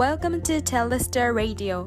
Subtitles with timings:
[0.00, 1.86] Welcome to Telestar Radio.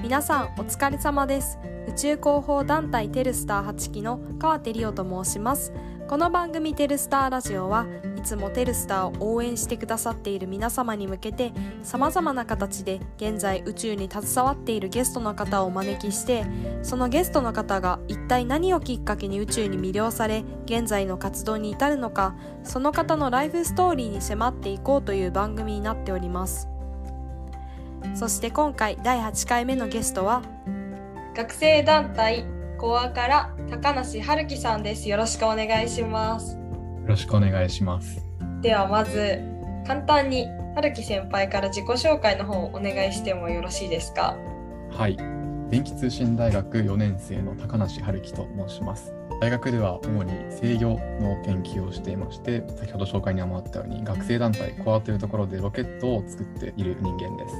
[0.00, 1.58] 皆さんお疲れ様です。
[1.88, 5.72] 宇宙広報団体テルスター8期の川手理央と申します。
[6.08, 11.52] この番組テルスターラジオはいつもテルスターを応援してくださっている皆様に向けて
[11.82, 16.46] 様々な形で現在宇宙に携わっているゲストの方をお招きして
[16.82, 26.68] そのゲストの方が一体何をきっかけに宇宙に魅了され現在の活動に至るのかその方のライフストーリーに迫っていこうという番組になっております。
[28.14, 30.42] そして今回第8回目のゲストは
[31.36, 32.44] 学生団体
[32.78, 35.08] コアから高梨春樹さんです。
[35.08, 36.54] よろしくお願いします。
[36.54, 36.60] よ
[37.06, 38.20] ろしくお願いします。
[38.60, 39.40] ではまず
[39.86, 44.36] 簡単に春樹先輩から自己紹介の方をお願いしてもよろしいですか？
[44.90, 45.16] はい。
[45.70, 49.12] 電気通信大学4年生の高梨春樹と申します。
[49.40, 57.54] 大学では主に制御の研究をしていまして先ほど紹介にもあったように学生団体コアというところでロケットを作っている人間です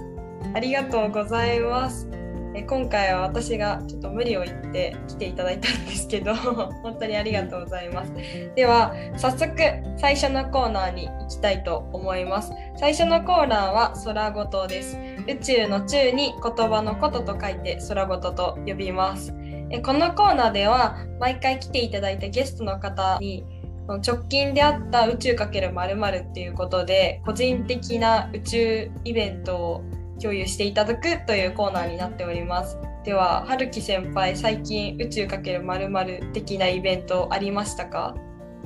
[0.55, 2.09] ありがとうございます。
[2.55, 6.35] え今回は私がちょっと無理を言って来ていただいたんですけど
[6.83, 8.13] 本当にありがとうございます。
[8.55, 9.55] では早速
[9.97, 12.53] 最初のコーナーに行きたいと思います。
[12.77, 14.99] 最初のコーナーは空ごとです。
[15.29, 19.35] 宇宙の宙に言葉のことと書いて空ごとと呼びます。
[19.71, 23.45] えこのコーナーでは毎回来ていただいたゲストの方に
[23.87, 29.85] 直近であった宇宙×〇〇っていうことで個人的な宇宙イベントを
[30.19, 32.79] 共有していただくというコーナーになっております。
[33.05, 35.89] では、春樹先輩、最近宇宙かけるまる
[36.33, 38.15] 的なイベントありましたか？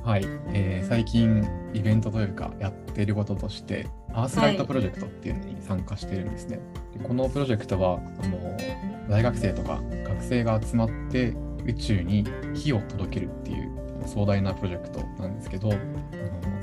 [0.03, 6.59] はい、えー、最近イベントというかやっていることとしてアースライトプロジェクトっていうのに参加しているんですね。
[6.97, 8.57] はい、このプロジェクトはあの
[9.09, 13.71] 大学生とか学生が集まって宇宙に火を届けるっていう
[14.07, 15.81] 壮大なプロジェクトなんですけどあの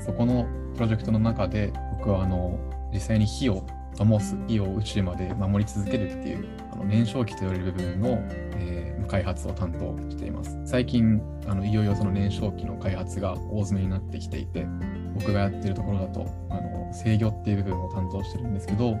[0.04, 2.58] そこのプロジェクトの中で僕はあの
[2.92, 3.64] 実際に火を
[3.96, 8.08] 灯す火を宇宙まで守り続けるっていうあの燃焼器と言われる部分の、
[8.56, 10.58] えー、開発を担当しています。
[10.64, 14.66] 最近あのいよいよその燃焼器の開発が大詰めになってきていて
[15.14, 18.96] 僕がやってるところだとあの制御っていう部分を担当してるんですけど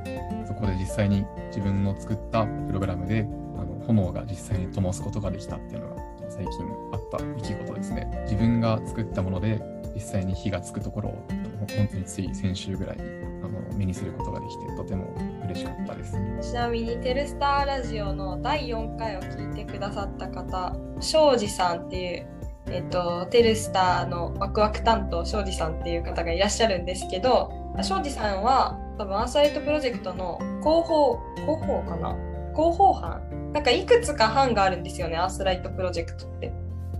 [0.46, 3.26] そこで実際に自分の作ったプログラムで
[3.56, 6.52] あの炎が実際に灯すことができたっていうのが最近
[6.92, 8.08] あった出来事ですね。
[8.24, 9.60] 自分が作ったもので
[9.94, 11.26] 実際に火がつくところを
[11.68, 13.29] 本当につい先週ぐらいに
[13.76, 16.12] 目にすることができてとても嬉しかったです。
[16.40, 22.26] ちなみにテルスターラジオの第4回を聞いてくださった方庄司さんっていう
[22.72, 27.50] えっと、テルスターのワクワク担当庄司さんっていう方がいらっしゃるんですけど
[27.82, 32.16] 庄司さんは多分アーサイトプロジェクトの広報広報かな？
[32.54, 33.52] 広報班？
[33.52, 36.52] なんかいくつか班があるんですよねアースライトプロジェクトって。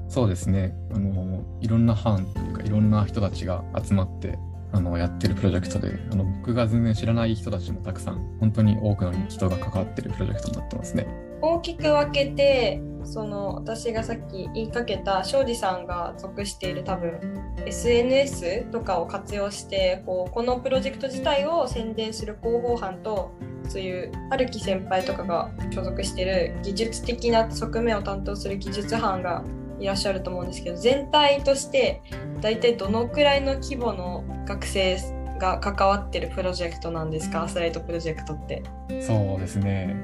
[0.09, 0.75] そうですね。
[0.93, 4.39] あのいろんな班というかいろんな人たちが集まって
[4.73, 11.07] あのやってるプロジェクトであの僕が全然知らない人たちもたくさん本当に多くの人が関わってるプロジェクトになってますね。
[11.43, 17.19] 大きく分けてその私がさっき言いかけた庄司さんが属している多分
[17.65, 23.33] SNS とかを活用してこうこのプロジェクト自体を宣伝する広報班と
[23.69, 29.45] そういう春樹先輩とかが所属してる技術的な側面を担当する技術班が
[29.81, 32.03] いらっしゃると思うんですけど全体として
[32.41, 34.99] 大体どのくらいの規模の学生
[35.39, 37.45] が関わってるプロジェクトなんですか？
[37.45, 38.63] アスライトプロジェクトって。
[39.01, 39.97] そうですね。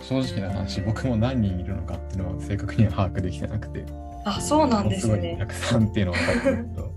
[0.00, 3.84] 正直な話僕も何人いるのかっていうのは正確には把握できてなくて。
[4.24, 5.36] あそうなんですね。
[5.38, 6.88] たくさんっていうのは分かるけど、は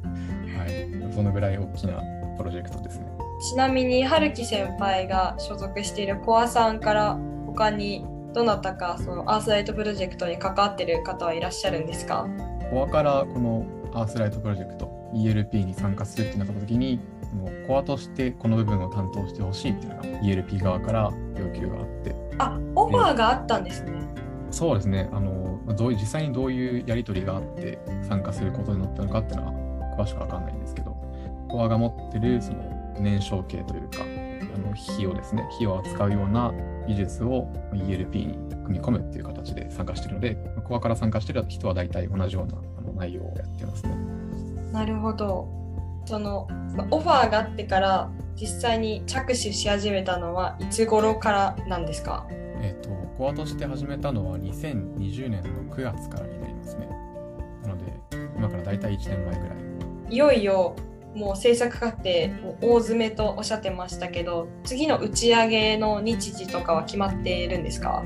[1.11, 2.01] い、そのぐらい大きな
[2.37, 3.05] プロジェクトですね。
[3.51, 12.27] ちなみに春樹先輩が所属しているコアさんから他にどなたかそのアースライトプロジェクトに関わってる方はいらっしゃるんですか？
[12.69, 16.99] コアからこのアースライトプロジェクト ELP に参加するってなった時に
[17.65, 22.15] コアとしてこの部分を担当してほしいっていうのが ELP 側から要求があって。
[22.37, 23.93] あオファーがあったんですね。
[24.51, 25.09] そうですね。
[25.13, 30.91] あのどう実際にどういうやり取りがあって参加することになったのかっていうのは詳しくわかんないんですけど
[31.47, 32.57] コアが持ってるその
[32.99, 33.99] 燃焼系というか
[34.55, 36.53] あの火をですね火を扱うような
[36.87, 40.35] 技術を ELP に組み込むっていう形で参加しているので
[40.67, 43.95] コアから参加している人は大体同じようなあの内容をやってますね。
[44.71, 45.47] なるほど。
[46.05, 46.47] その
[46.91, 52.27] オファーがあってから実際に着手し始めたのはいつ頃からなんですか？
[52.61, 56.87] えっ、と、コアとして始めたのは2020年の9月からになりますね。
[57.63, 57.93] なので、
[58.37, 59.57] 今から大体1年前ぐらい。
[60.09, 60.75] いよいよ
[61.15, 62.03] もう制作過程
[62.61, 68.03] 大詰めとおっしゃってましたけど次の打ち上げの日時とかは決まっているんですか？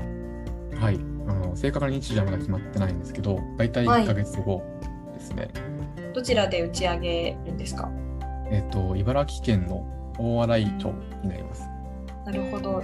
[0.80, 0.94] はい。
[1.28, 4.62] あの正確な日時はまだ決まってないんですけど大体1か月後
[5.14, 5.50] ですね、はい
[6.12, 7.88] どちらで打ち上げるんですか？
[8.50, 9.86] えっ、と、茨城県の
[10.18, 10.92] 大洗町
[11.22, 11.62] になります。
[12.26, 12.82] なるほど。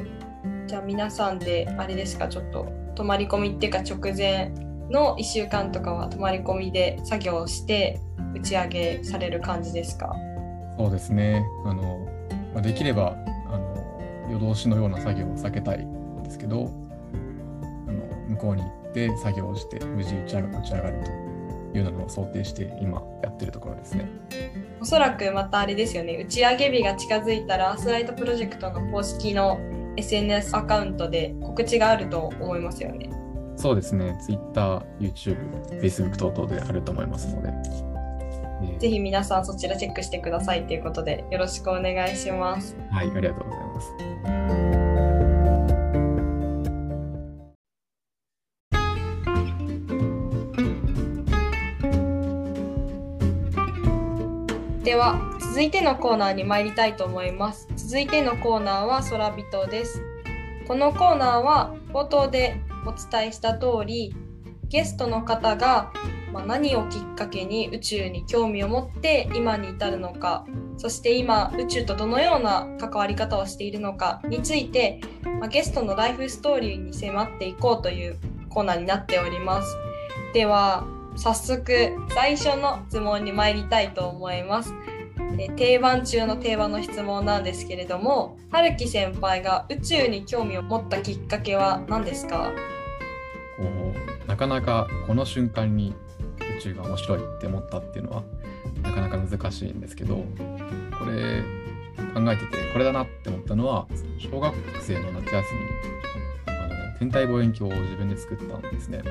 [0.69, 4.53] じゃあ皆さんであれですかちょっと泊まり込みっていうか直前
[4.91, 8.01] の1週間とかは泊まり込みで作業をして
[8.35, 10.15] 打ち上げされる感じですか？
[10.79, 11.45] そうですね。
[11.65, 12.07] あの
[12.53, 13.17] まあできれば
[13.49, 16.71] あの夜通しのような作業を避けたいんですけど、
[17.89, 21.05] あの向こうに行って作業をして無事打ち上が打ち上がる
[21.73, 24.09] というのを想定して今やってるところですね。
[24.81, 29.59] おそらくまたあれですよね打ち上げ日が近づいたらアースライトプロジェクトの公式の
[29.97, 33.09] SNS アカウントで告知があると思いますよね。
[33.57, 34.17] そうですね。
[34.25, 37.49] Twitter、YouTube、Facebook 等々であると思いますので。
[37.49, 37.97] えー
[38.79, 42.75] ぜひ皆さんそちらチェックしてくださいということでよろしくお願いします。
[42.91, 44.17] はい、ありがとうございます。
[54.85, 57.69] では続いてのコーナーに参りたいと思います。
[57.77, 60.01] 続いてのコーナーは空人です。
[60.67, 64.15] このコーナーは冒頭でお伝えした通り
[64.69, 65.93] ゲストの方が、
[66.33, 70.45] ま、何をきっかけに宇宙に興味を持って今に至るのか
[70.77, 75.01] そして今宇宙とどのような関わり方をしているのかについて、
[75.41, 78.19] ま、ゲストのライフストーリーに迫っていこうという
[78.49, 79.77] コーナーになっております。
[80.35, 80.85] では
[81.17, 84.75] 早速最初の質問に参りたいと思います。
[85.39, 92.53] え定番中の定番の質問なんですけれども春樹先輩が宇宙に興味を持ったきっかけは何ですか？
[93.57, 93.95] こ
[94.25, 95.95] うなかなかこの瞬間に
[96.59, 98.23] 宇宙が面白いって思ったっていうのは
[98.83, 100.17] なかなか難しいんですけど
[100.99, 101.43] これ
[102.15, 103.87] 考えててこれだなって思ったのは
[104.19, 105.45] 小学生の夏休
[106.47, 109.03] みにあの天体望遠鏡を自分で作ったんですね。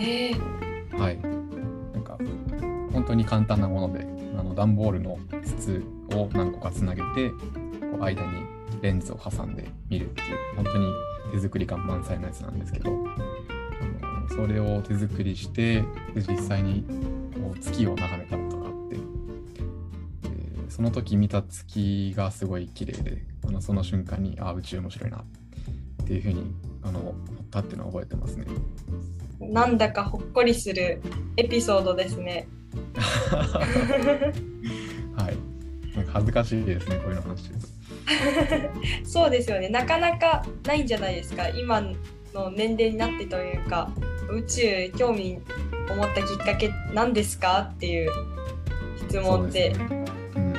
[0.00, 1.18] えー、はい。
[1.18, 2.18] なんか
[2.92, 4.06] 本当に簡単なもので
[4.38, 5.82] あの段ボールの筒
[6.12, 8.42] を何個かつなげてこう間に
[8.82, 10.92] レンズを挟んで見るっていう本当に
[11.32, 12.90] 手作り感満載のやつなんですけど
[14.38, 15.82] それを手作りして
[16.14, 16.84] で実際に
[17.34, 19.02] こう月を眺めたことがあってで
[20.70, 25.24] その時見た月がすごい綺麗であのその瞬間にあ宇宙面白いなっ
[26.06, 26.54] ていうふうに
[26.84, 27.14] あの思っ
[27.50, 28.46] たっていうのは覚えてますね。
[29.40, 31.02] なんだかほっこりする
[31.36, 32.46] エピソードですね。
[32.94, 33.66] は
[35.32, 35.36] い。
[35.96, 37.66] なんか恥ずかしいですね、こういうの話してると。
[39.04, 41.82] そうですよねなかなかないんじゃないですか今
[42.34, 43.90] の年齢になってというか
[44.30, 45.38] 宇宙興味
[45.90, 47.70] を持ったきっかけ何ですか？
[47.72, 48.10] っていう
[49.08, 49.74] 質問で。
[49.74, 50.04] すね。
[50.36, 50.54] うん、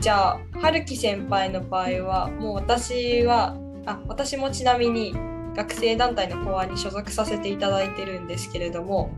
[0.00, 5.14] じゃあ春樹先輩の場合はもう私はあ私もちなみに
[5.56, 9.10] 学生団体の講話に所属させていただいてるんですけれども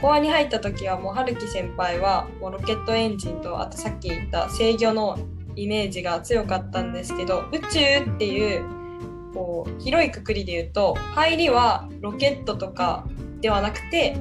[0.00, 5.18] 講話に入った時はもう春樹先輩はもうロケットエンジンとあとさっき言った制御の
[5.56, 8.64] イメージが強かったんですけど宇宙っていう
[9.34, 13.06] こう広いくくりで言うと入りはロケットとか
[13.40, 14.16] ではなくて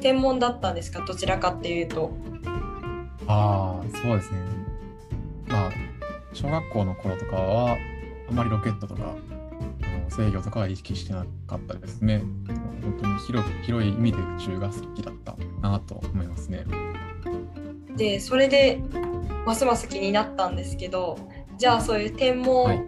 [0.00, 1.04] 天文だったんですか？
[1.04, 2.10] どちらかっていうと。
[3.26, 4.38] ああ、そうですね。
[5.46, 5.70] まあ、
[6.32, 7.76] 小学校の頃とかは、
[8.28, 9.14] あまりロケットとか、
[10.08, 12.22] 制御とかは意識してなかったですね。
[12.82, 16.64] 本当に広く広い意味で宇宙が好きだったなと思いますね。
[17.96, 18.80] でそれで
[19.44, 21.18] ますます気になったんですけど
[21.58, 22.82] じゃあそういう天文、はい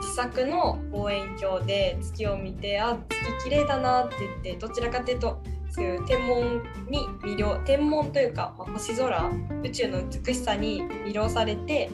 [0.00, 9.30] 自作の望遠鏡で月を見てあ月綺麗だなって言ってどちらかというとそういう天文に魅了天文というか、まあ星空
[9.62, 11.90] 宇宙の美しさに魅了されて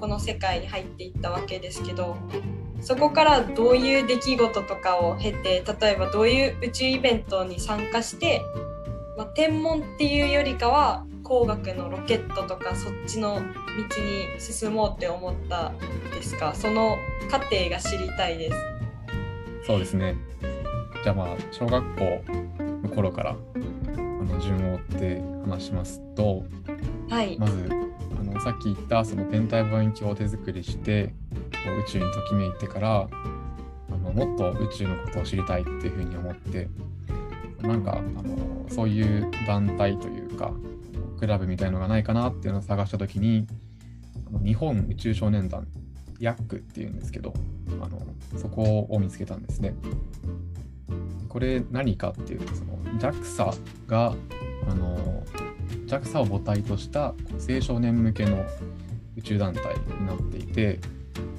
[0.00, 2.16] この世界に入っていったわけですけど
[2.80, 8.42] そこからどういう出来事とかを経て例えばどういう宇宙イベントに参加して
[9.16, 15.78] まあ、天文っていうよりかは工学のロケットとかそっちの道に進もうって思ったん
[16.12, 16.54] ですか？
[16.54, 16.96] その
[17.28, 18.56] 過程が知りたいです。
[19.66, 20.14] そうですね。
[21.02, 22.22] じゃあまあ、小学校
[22.82, 26.44] の頃からあの順を追って話しますと、
[27.08, 27.70] はい、まず
[28.20, 31.12] あのさっき言ったその天体望遠鏡を手作りして
[31.86, 33.08] 宇宙にときめいてからあ
[33.90, 36.68] のもっと宇宙のことを知りたいっていうふうに思って
[37.62, 40.52] なんかあのそういう団体というか
[41.16, 43.46] クラブみたいのがないかなっていうのを探した時に
[44.28, 45.66] あの日本宇宙少年団
[46.18, 47.34] ヤックっていうんですけど
[47.80, 48.00] あの
[48.36, 49.74] そこを見つけたんですね。
[51.28, 54.14] これ何かっていうとその JAXA が
[54.68, 55.22] あの
[55.86, 57.14] JAXA を母体とした
[57.48, 58.42] 青少年向けの
[59.16, 59.62] 宇宙団体
[60.00, 60.78] になっていて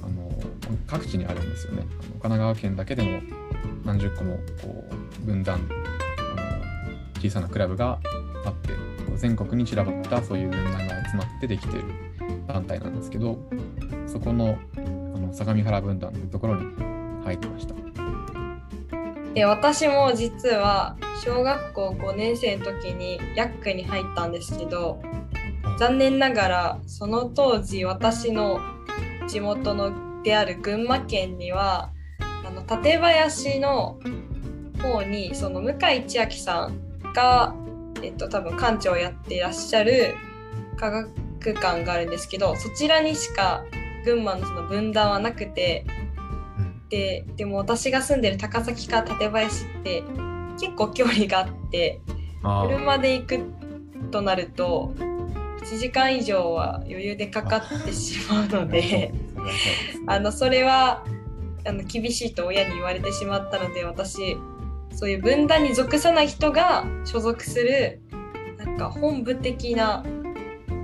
[0.04, 0.30] あの
[0.86, 1.82] 各地にあるんですよね。
[1.82, 3.20] あの神奈川県だけでも
[3.84, 4.84] 何十個もこ
[5.22, 5.60] う分断
[6.36, 7.98] あの小さなクラブが
[8.44, 8.72] あって
[9.18, 11.86] 全国に散らばったそういう分断が集まってできている
[12.46, 13.38] 団体なんですけど
[14.06, 16.66] そこのあのの相模原分団というところに
[17.24, 17.74] 入ってました。
[19.34, 25.00] で私も実は小学校5年生の時にヤックに入ったんですけど
[25.78, 28.60] 残念ながらその当時私の
[29.28, 33.98] 地元のである群馬県にはあの館林の
[34.82, 37.54] 方にその向井千秋さんが、
[38.02, 40.14] えっと、多分館長をやっていらっしゃる
[40.76, 43.64] 科学館があるんですけどそちらにしか
[44.04, 45.84] 群馬のその分断はなくて
[46.88, 50.02] ででも私が住んでる高崎か館林って
[50.58, 52.00] 結構距離があって
[52.42, 53.40] 車で行く
[54.10, 54.94] となると
[55.60, 59.12] 1時間以上は余裕でかかってしまうので
[60.06, 61.04] あの それは
[61.66, 64.36] あの厳しいと親に言われてしまったので私
[64.98, 68.00] そういう分断に属さない人が所属する
[68.58, 70.02] なんか本部的な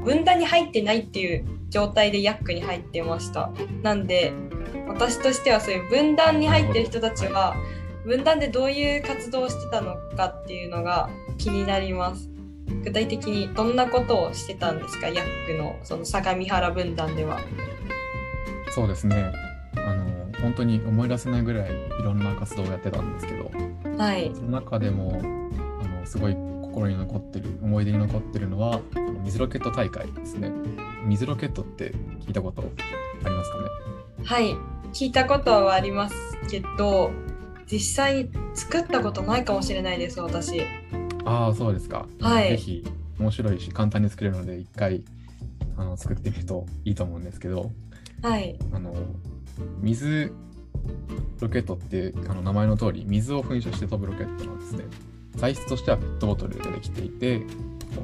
[0.04, 3.50] 分断に入ってないっていう状態でヤックに入ってました。
[3.82, 4.32] なんで
[4.86, 7.56] 私としてはそういう分断に入ってる人たちは
[8.04, 12.30] 分断でどういう活動をしてたのかっていうのが気になります。
[12.84, 17.40] 具体的にどんなことをしてたんですかヤックのその相模原分団では。
[18.70, 19.32] そうですね。
[19.74, 20.13] あの
[20.44, 23.50] 本当に思い出せないぐらいいろんな活動をやってたんですけど、
[23.98, 25.18] はい、その中でも
[25.82, 28.80] あのすごい心に残ってる思い出に残ってるのは
[29.24, 30.52] 水ロケット大会ですね。
[31.06, 31.92] 水ロケットって
[32.26, 32.62] 聞いたこと
[33.24, 33.64] ありますかね？
[34.24, 34.54] はい。
[34.92, 36.14] 聞いたことはあります
[36.50, 37.10] けど
[37.66, 40.60] 実際に作ったことないかもしれないです私。
[41.24, 42.84] ああそうですか、はい、ぜひ
[43.18, 45.02] 面白いし簡単に作れるので一回
[45.76, 47.72] あの作ってみるといいと思うんですけど、
[48.22, 48.94] はい、あの
[49.80, 50.32] 水
[51.40, 54.84] ロケットってあの名前の通り水を噴射して飛ぶロケットなんですね。
[55.36, 57.40] 材質としてはペットボトルでできていて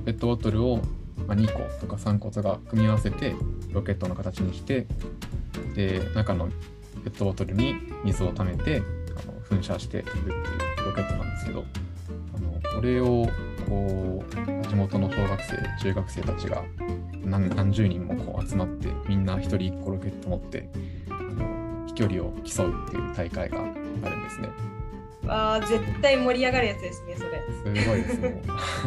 [0.05, 0.81] ペットボトルを
[1.29, 3.35] 2個とか3個とか組み合わせて
[3.71, 4.87] ロケットの形にして
[5.75, 6.49] で中の
[7.05, 11.65] ペットボトルに水を溜めてあの噴射して飛ぶっていうロケットなんですけど
[12.37, 13.29] あのこれを
[13.69, 16.65] こう地元の小学生中学生たちが
[17.25, 20.69] 何十人もこう集まってみんな1人1個ロケット持って
[21.11, 23.65] あの飛距離を競うっていう大会があ
[24.09, 24.49] るんですね。
[25.29, 27.77] あ絶対盛り上がるやつですねそれ。
[27.83, 28.43] すごいですね。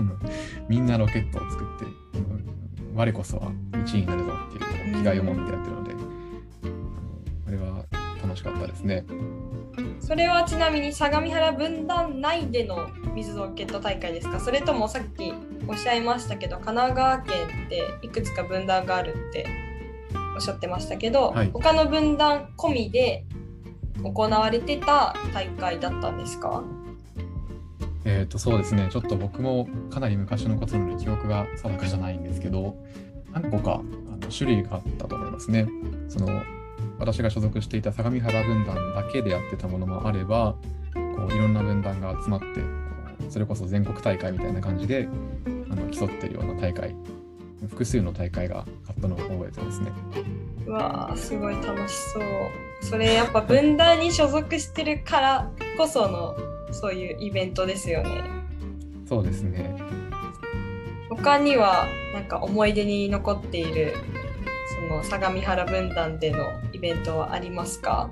[0.68, 1.86] みんなロケットを作って
[2.96, 5.96] 我こそは1位になるぞっていう気概を持ってやってるので、
[7.48, 7.86] あれは
[8.22, 9.06] 楽しかったですね。
[10.00, 14.40] それはちなみに相模原分団内での水ロケット大会ですか？
[14.40, 15.34] それともさっき
[15.68, 17.34] おっしゃいましたけど神奈川県
[17.66, 19.46] っていくつか分断があるって
[20.36, 23.26] おっしゃってましたけど、はい、他の分断込みで
[24.04, 26.64] 行われてた大会だったんですか？
[28.06, 28.90] えっ、ー、とそうですね。
[28.92, 32.76] ちょっと僕もかなり昔のことなので記憶が定かじゃないんですけど
[33.32, 35.68] 何個かあの種類があったと思いますね。
[36.10, 36.42] その
[37.00, 40.56] 私が所属していた相模原分団だけでやってたものもあれば
[40.94, 42.46] こういろんな分団が集まって
[43.30, 45.08] それこそ全国大会みたいな感じで
[45.70, 46.96] あの競ってるような大会
[47.70, 49.92] 複数の大会があったのを覚えてますね。
[50.66, 52.24] うわーすごい楽しそう。
[52.82, 56.36] それやっぱ分断に所属してるからこその
[56.72, 58.24] そういうイベントですよね。
[59.08, 59.76] そうですね。
[61.10, 63.94] 他にはなんか思い出に残っている
[64.90, 68.10] その相模原分団でのイベントはありますか？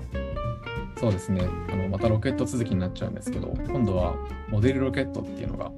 [1.02, 1.48] そうですね。
[1.68, 4.14] あのまたロケット続きになっちゃうんですけど今度は
[4.48, 5.68] モデルロケットっていうのがあ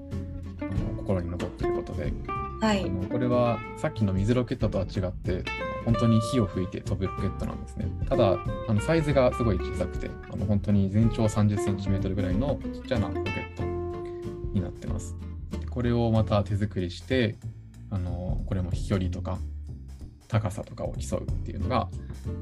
[0.67, 2.13] の心に残っていることで、
[2.61, 5.43] はい、あのこれはさっきの水ロケットとは違って
[5.87, 7.87] 本当に火を吹いて飛ぶロケットなんですね。
[8.07, 8.39] ただ
[8.69, 13.63] あのサイズがすごい小さくてあの本当に全長 30cm ぐらいのちっちゃなロケット
[14.53, 15.17] になってます。
[15.71, 17.37] これをまた手作りして
[17.89, 19.39] あのこれも飛距離とか
[20.29, 21.89] 高さとかを競うっていうのが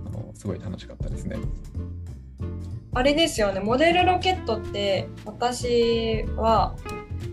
[0.08, 1.36] あのすごい楽しかったですね。
[2.94, 3.60] あれですよね。
[3.60, 6.76] モデルロケットって私は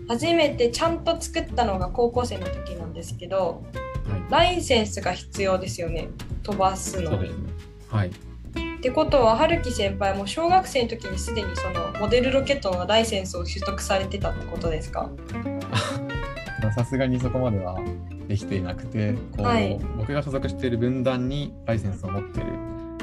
[0.08, 3.62] 初めてちゃんと作ったのが高校生の時なんですけど、
[4.08, 6.08] はい、ライセンスが必要ですよね。
[6.42, 7.28] 飛ばすのに。
[7.28, 7.34] ね、
[7.88, 8.08] はい。
[8.08, 8.12] っ
[8.82, 15.10] てことは春樹先輩も小学生の時にすでにそのモデルロケットのライセンスを取得されてたってことですか？
[16.74, 17.78] さすがにそこまでは
[18.28, 22.52] できていなくてこう、はい、僕が所属している分団にライセンスを持っている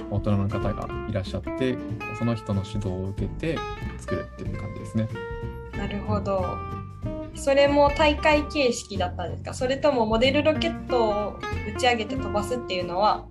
[0.09, 1.77] 大人の方がいらっしゃって
[2.17, 3.57] その人の指導を受けて
[3.99, 5.07] 作るっていう感じですね。
[5.77, 6.57] なるほど。
[7.35, 9.53] それも大会形式だったんですか？
[9.53, 11.39] それともモデルロケットを
[11.75, 13.25] 打ち上げて飛ばすっていうのは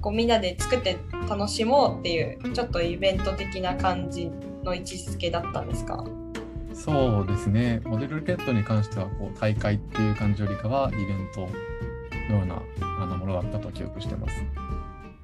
[0.00, 4.28] こうみんなで作って楽しもうっていうちょっとイベント的な感じ
[4.64, 6.04] の位置づけだったんですか？
[6.74, 11.48] そうですねモデルロケットに関してはこう大会っていう感じよりかはイベント
[12.28, 12.60] のような
[13.00, 14.34] あのものだったと記憶してます。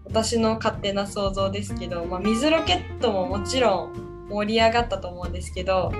[0.09, 5.93] 私の勝手な想像ですけど、まあ、水ロケットももちろん盛り上がったと思うんですけど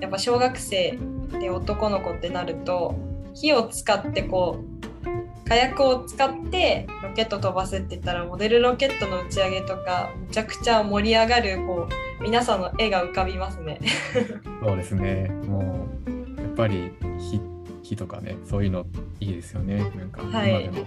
[0.00, 0.98] やっぱ小学生
[1.40, 2.94] で男の子ってなると
[3.34, 11.88] 火を使ってこう火薬を使ってロケット飛ばすって言ったらモデルロケットの打ち上げとかめちゃくちゃ盛り上がるこ
[12.20, 13.78] う皆さんの絵が浮かびますね。
[14.64, 15.28] そうですね。
[15.46, 17.40] もうやっぱり火
[17.82, 18.86] 火とかねそういうの
[19.20, 19.76] いいですよね。
[19.96, 20.84] なんか今でも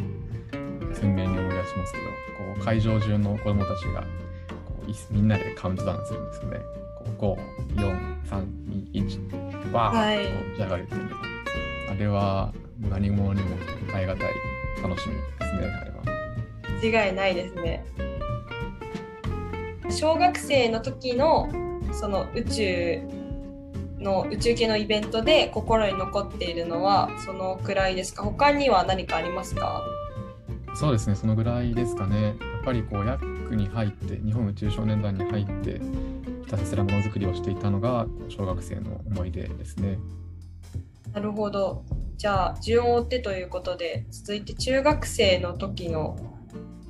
[0.93, 4.07] 鮮明に思い出しますけど、こう会場中の子どもたちがこ
[4.87, 6.59] うみんなでカウントダウンするんですよね。
[7.17, 7.37] こ
[7.75, 8.45] う5、4、3、
[8.93, 9.07] 2、
[9.63, 11.11] 1、バーッと打ち上がるっていうはい、
[11.91, 12.53] あれは
[12.89, 13.57] 何者にも
[13.91, 14.19] 代え難い
[14.83, 16.03] 楽しみですね、あれは。
[16.81, 17.85] 間違いないですね。
[19.89, 21.49] 小学生の時の
[21.91, 23.01] その宇宙
[23.97, 28.23] の宇宙系のイベントで心に残っているのはそのくらいですか？
[28.23, 29.83] 他には何かありますか？
[30.79, 32.23] そうですね、そのぐらいですかね。
[32.23, 35.81] やっぱりこう、ヤックに入って、日本宇宙少年団に入って、
[36.45, 39.99] ひたすらものづくりをしていたのが、小学生の思い出ですね。
[41.11, 41.83] なるほど。
[42.15, 46.15] じゃあ、順を追ってということで、続いて中学生の時の、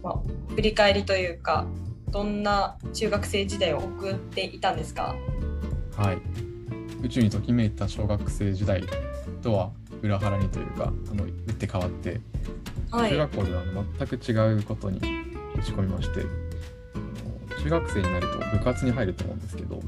[0.03, 0.19] まあ、
[0.53, 1.65] 振り返りというか、
[2.11, 5.15] どんな中学生時代を送っていたんですか？
[5.97, 6.19] はい。
[7.03, 8.83] 宇宙にときめいた小学生時代
[9.41, 9.71] とは
[10.03, 12.21] 裏腹にというか、あの打って変わって、
[12.91, 13.63] 中学校では
[13.97, 14.99] 全く違うことに
[15.55, 16.25] 打ち込みまして、
[17.63, 19.81] 中学生になると部活に入ると思うんですけど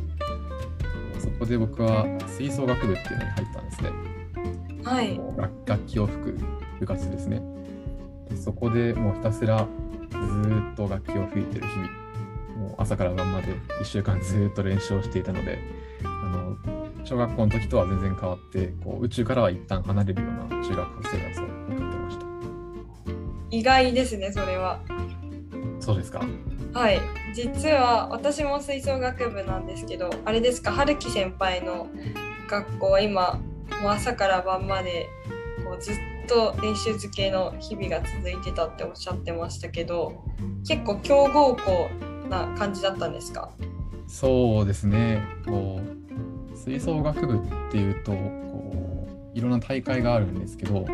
[1.19, 3.91] そこで僕は吹奏楽部っていうのに入ったんですね。
[4.83, 5.21] はい、
[5.65, 6.39] 楽器を吹く
[6.79, 7.41] 部活ですね
[8.29, 8.35] で。
[8.35, 9.67] そこでもうひたすら
[10.09, 10.17] ず
[10.73, 11.89] っと楽器を吹いてる日々
[12.57, 15.59] もう朝から晩まで1週間ずっと練習をしていたので
[16.03, 16.57] あの
[17.05, 22.30] 小学校の時とは全然変わってこう宇宙からは一旦離れるような中学校生活を送ってました。
[23.51, 24.79] 意外ですねそれは。
[25.79, 26.21] そうですか。
[26.73, 26.99] はい。
[27.33, 31.87] 実は私も吹奏楽部なんですけどあれですか春樹先輩の
[32.49, 33.39] 学校は今
[33.81, 35.07] もう朝から晩まで
[35.65, 35.95] こうずっ
[36.27, 40.23] と練習漬けの日々が続いてたっておっしゃってましたけど
[40.67, 41.89] 結構強豪校
[42.29, 43.49] な感じだったんですか？
[44.07, 45.21] そうですね。
[45.45, 45.81] こ
[46.53, 47.39] う吹奏楽部っ
[47.71, 50.85] ていうとこういろんな大会があるんですけど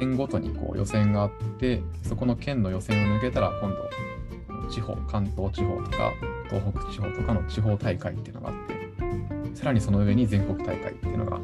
[0.00, 6.14] 県ごとにこう予選があってそこの県の予選を抜けたら今度地方関東地方とか
[6.48, 8.54] 東北地方とかの地方大会っていうのがあっ
[9.52, 11.38] てさらにその上に全国大会っていうのが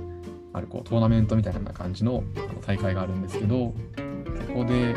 [0.55, 2.25] あるこうトーナメントみたいな感じの
[2.67, 3.75] 大会があるんですけど
[4.47, 4.97] そこで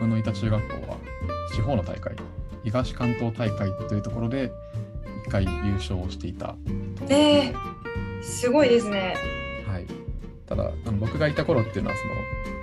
[0.00, 0.96] 僕のいた中学校は
[1.54, 2.16] 地方の大会
[2.64, 4.50] 東関東大会というところで
[5.26, 6.56] 1回優勝をしていた
[7.10, 9.14] えー、すごいですね。
[9.66, 9.86] はい、
[10.46, 12.59] ただあの僕がいた頃っていうのはその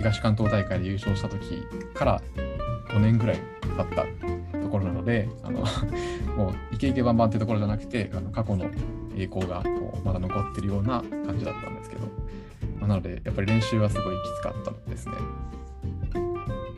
[0.00, 1.62] 東関東大会で優勝した時
[1.94, 2.22] から
[2.88, 3.38] 5年ぐらい
[3.76, 3.86] 経っ
[4.52, 5.60] たところなのであの
[6.36, 8.64] もうイケイケバンバンってところじゃなくてあの過去の
[9.16, 12.02] 栄光がこうまだ残ってるような感じだったんですけど、
[12.80, 15.12] まあ、なのでやっぱり練習はすごいきつかったですね。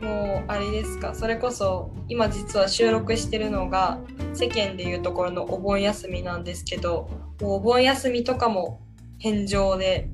[0.01, 1.15] もうあれですか？
[1.15, 3.99] それこそ今実は収録してるのが
[4.33, 7.09] 世間でいうところのお盆休みなんですけど
[7.41, 8.81] お盆休みとかも
[9.19, 10.09] 返上で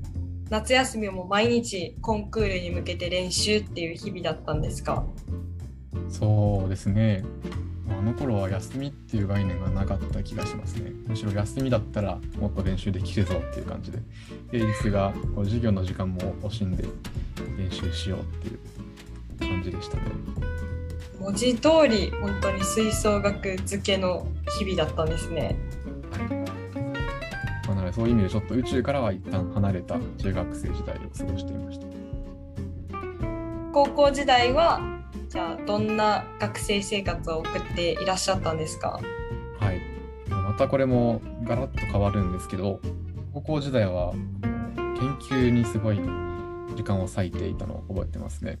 [0.50, 5.04] 夏休みも毎日コンクールに向けて練習っていう日々だったんですか？
[6.08, 7.24] そうですね。
[7.88, 10.90] あの頃は休みっていう概念がなかった気がしますね。
[11.06, 13.98] むしろ休みだったらもっと練習できるぞっていう感じで。
[14.50, 16.84] 平日がこう授業の時間も惜しんで
[17.56, 20.02] 練習しようっていう感じでしたね。
[21.20, 24.26] 文字通り本当に吹奏楽漬けの
[24.58, 25.54] 日々だったんですね
[27.92, 31.86] そういう意味でちょっと宇宙からは一旦離れた中学生時代を過ごしていました。
[33.72, 34.80] 高校時代は
[35.28, 39.00] じゃあどんな学生生活を送っていらっしゃったんですか？
[39.58, 39.80] はい。
[40.28, 42.80] またこれもガラッと変わるんですけど
[43.32, 44.12] 高校時代は
[44.74, 46.00] 研究にすごい
[46.76, 48.58] 時間を割いていたのを覚えてますね。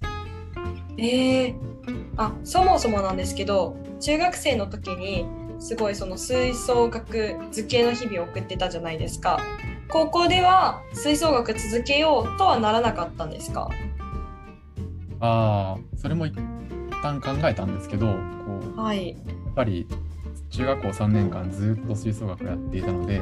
[0.98, 1.54] えー、
[2.16, 5.26] あそもそもなんですけど中学生の時に
[5.60, 9.38] すごいその吹奏楽図形の日々を送ってたじゃないですか。
[9.88, 13.68] 高校では吹奏楽続けようとはならなかったんですか？
[15.20, 16.34] ああそれも一
[17.02, 18.14] 旦考えたんですけどこ
[18.76, 19.86] う、はい、やっぱり
[20.50, 23.20] 中学校3年間ずっと吹奏楽やっていたので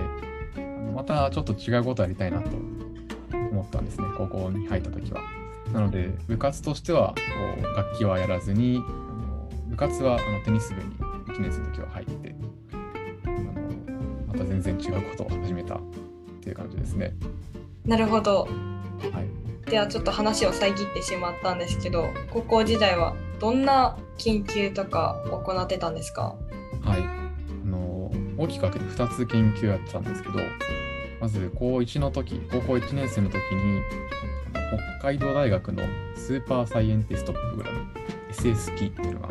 [0.94, 2.51] またちょっと違うことやりたいなと
[3.33, 5.22] 思ったんですね高校に入った時は。
[5.72, 8.81] なので部活としてはこう楽器はやらずに
[9.66, 10.88] 部活はあのテニス部に
[11.38, 12.35] 1年生の時は入って
[12.72, 12.77] あ
[13.29, 13.53] の
[14.27, 15.81] また全然違うことを始めたっ
[16.42, 17.14] ていう感じですね。
[17.85, 18.48] なるほど。
[19.12, 19.22] は
[19.66, 26.35] い、ではちょっと話を遮ってしまったんですけど高校時代はどんな研究とか行ってたんですか？
[26.83, 30.40] はいあの大きく分けて2つ研究やってたんですけど
[31.20, 33.81] まず高1の時高校1年生の時に
[35.01, 35.83] 北海道大学の
[36.16, 37.87] スーパーサイエンティストプログラム
[38.33, 39.29] SSP っていうのが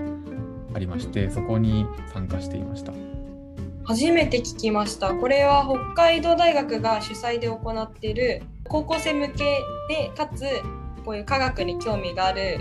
[0.78, 2.94] ありましてそこに参加していました。
[3.84, 5.16] 初めて聞きました。
[5.16, 10.44] これは北海道大学が主催で行っている高校生向けでかつ
[11.04, 12.60] こういう科学に興味がある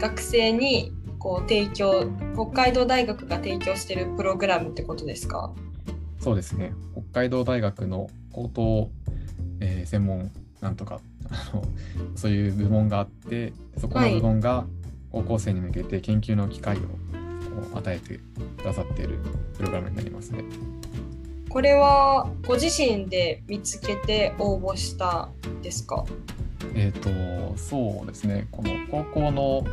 [0.00, 5.52] 学生にこう提供北海道大学が提供しているプログラムってことですか？
[6.20, 6.72] そうですね。
[6.92, 8.90] 北海道大学の高等、
[9.58, 11.00] えー、専門なんとか
[11.30, 11.64] あの
[12.14, 14.66] そういう部門があってそこの部門が
[15.10, 16.80] 高校生に向けて研究の機会を
[17.74, 18.18] 与えて
[18.58, 19.18] くださっている
[19.56, 20.44] プログラムになりますね。
[21.48, 25.28] これはご自身で見つけて応募した
[25.62, 26.04] ですか？
[26.74, 28.46] えっ、ー、とそうですね。
[28.50, 29.64] この高校の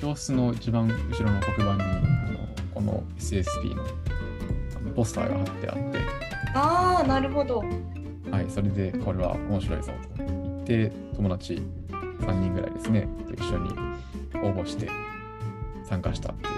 [0.00, 2.00] 教室の一番後ろの黒板にあ
[2.32, 2.38] の
[2.74, 3.84] この SSP の
[4.94, 5.98] ポスターが貼ってあって。
[6.54, 7.62] ああなるほど。
[8.30, 11.62] はいそれでこれは面白いぞと言って友達
[12.20, 13.70] 3人ぐらいですねと一緒に
[14.36, 14.88] 応募して
[15.84, 16.52] 参加したっていう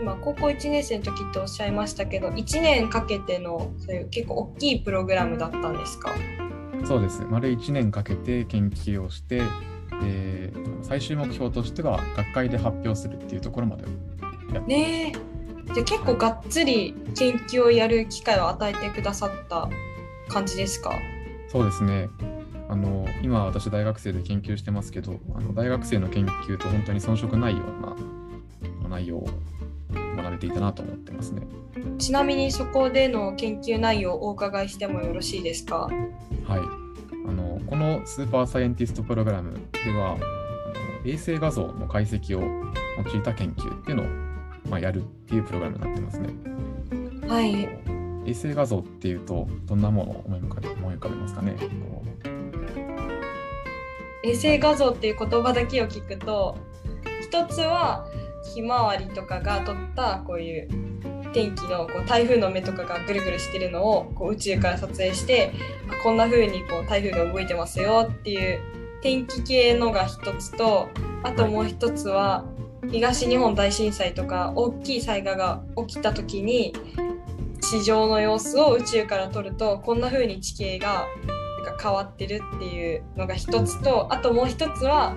[0.00, 6.14] 今高校1年生の時っておっしゃいましたけど1年かけてのそういう結構大きいプログラムだったんですか？
[6.86, 7.22] そうです。
[7.28, 9.42] 丸1年かけて研究をして
[10.00, 13.84] で最終目標としては学会で発表するっていうところまで
[14.54, 15.12] やってね
[15.74, 19.68] じゃ結構がっつり研究をやる機会を与えてくださった
[20.28, 20.92] 感じですか？
[21.48, 22.08] そうですね。
[22.70, 29.28] あの今私大学生で研究してますけどあの大学生の研究と本当に遜色ないような内容を
[30.22, 31.42] 学べていたなと思ってますね。
[31.98, 35.88] ちなみにそこでの研究内容をお伺いしてもよろしいですか？
[36.46, 36.58] はい。
[37.28, 39.58] あのこのスーパーサイエンティストプログラムで
[39.92, 40.16] は
[41.04, 44.06] 衛星画像の解析を用いた研究っていうのを、
[44.68, 46.28] まあ、やるっていうプログラムになってますね。
[47.28, 47.68] はい。
[48.26, 51.56] 衛星画像っていうとどんなものを思い浮かべ思い浮かべますかね？
[54.24, 56.58] 衛星画像っていう言葉だけを聞くと
[57.22, 58.06] 一つは
[58.54, 60.68] ひまわりとかが撮ったこういう
[61.32, 65.52] 天気のこう台風の目とかがぐるぐるしてるのをこう宇宙から撮影して
[66.02, 68.60] こんな風にこう台風が動いてますよっていう
[69.02, 70.88] 天気系のが一つと
[71.22, 72.44] あともう一つは
[72.90, 76.72] 東日本大震災とか大きい災害が起きた時に
[77.60, 81.06] 地上の様子を宇宙から撮るとこんな風に地形が
[81.80, 85.16] 変わってるっていうのが一つとあともう一つは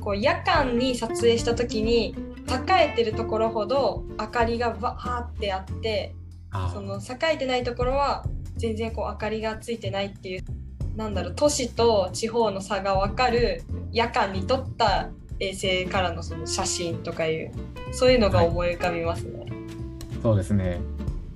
[0.00, 2.14] こう夜間に撮影した時に
[2.48, 6.14] 栄えてるところほど明かりがバーってあって
[6.72, 8.24] その栄えてないところは
[8.56, 10.44] 全然こう明かりがついてないっていう
[10.96, 17.52] なんだろう都市と地方の差が分かる夜間に撮った衛星からのその写真とかいう
[17.92, 19.40] そういうのが思い浮かびますね。
[19.40, 19.50] はい、
[20.22, 20.80] そうですね。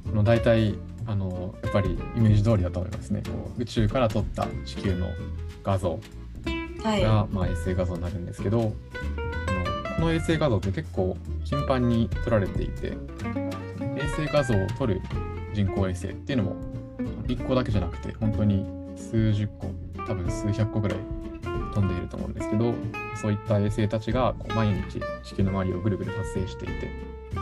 [0.06, 3.22] の大体あのやっぱりイメージ通りだと思いますね。
[3.26, 5.08] こう宇宙から撮った地球の
[5.62, 5.98] 画像
[6.82, 8.74] が、はい、まあ、衛星画像になるんですけどこ
[9.64, 9.69] の
[10.00, 12.96] の衛星画像って結構頻繁に撮られていて
[13.96, 15.00] 衛星画像を撮る
[15.52, 16.56] 人工衛星っていうのも
[17.26, 19.70] 1個だけじゃなくて本当に数十個
[20.06, 20.98] 多分数百個ぐらい
[21.72, 22.74] 飛んでいると思うんですけど
[23.20, 26.90] そういった衛星たちがこう毎日地球の周りをぐるぐる撮影していて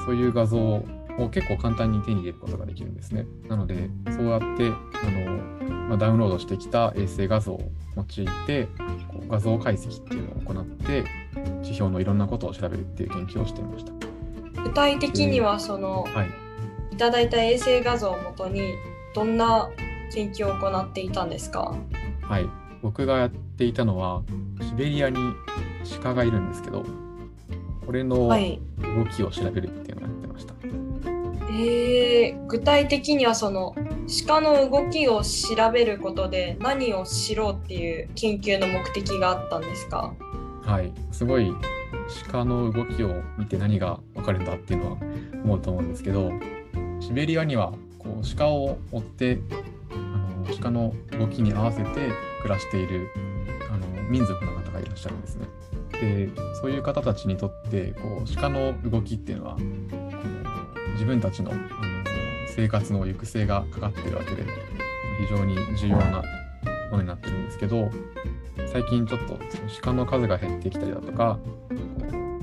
[0.05, 0.85] そういう画像を
[1.31, 3.27] 結構簡単に手に入れることができるんですね。
[3.49, 8.69] なのでそうやってあの、まあ、ダウンロードしてきた衛星画像を用いて
[9.09, 11.05] こう画像解析っていうのを行って
[11.63, 13.93] 指標のいろんなことを調べるっていう研究をしていました。
[14.63, 16.31] 具体的にはその、はい、
[16.93, 18.75] いただいた衛星画像をもとに
[19.15, 19.69] どんな
[20.13, 21.77] 研究を行っていたんですか？
[22.23, 22.47] はい。
[22.81, 24.23] 僕がやっていたのは
[24.63, 25.19] シベリアに
[26.01, 26.85] 鹿がいるんですけど
[27.85, 30.18] これの動きを調べるっていうのをやっ
[31.61, 33.75] えー、具体的にはその
[34.27, 40.15] 鹿の動きを調べることで何を知ろうっていう研究の目的があったんですか？
[40.63, 41.53] はい、すごい
[42.31, 44.99] 鹿の動きを見て何が分かるんだっていうのは
[45.45, 46.31] 思うと思うんですけど
[47.01, 49.41] シベリアにはこう鹿を追って
[49.91, 53.09] あの鹿の動きに合わせて暮らしている
[53.69, 55.47] あの民族の方がいらっしゃるんですね。
[56.01, 59.57] でそういう方たちにとってこう鹿の動きっていうのは
[60.99, 61.61] 自分たちのあの
[62.49, 64.43] 生活の行く末がかかっているわけで
[65.21, 66.23] 非常に重要な
[66.91, 67.89] ものになってるんですけど
[68.73, 69.39] 最近ちょっと
[69.81, 71.39] 鹿の数が減ってきたりだとか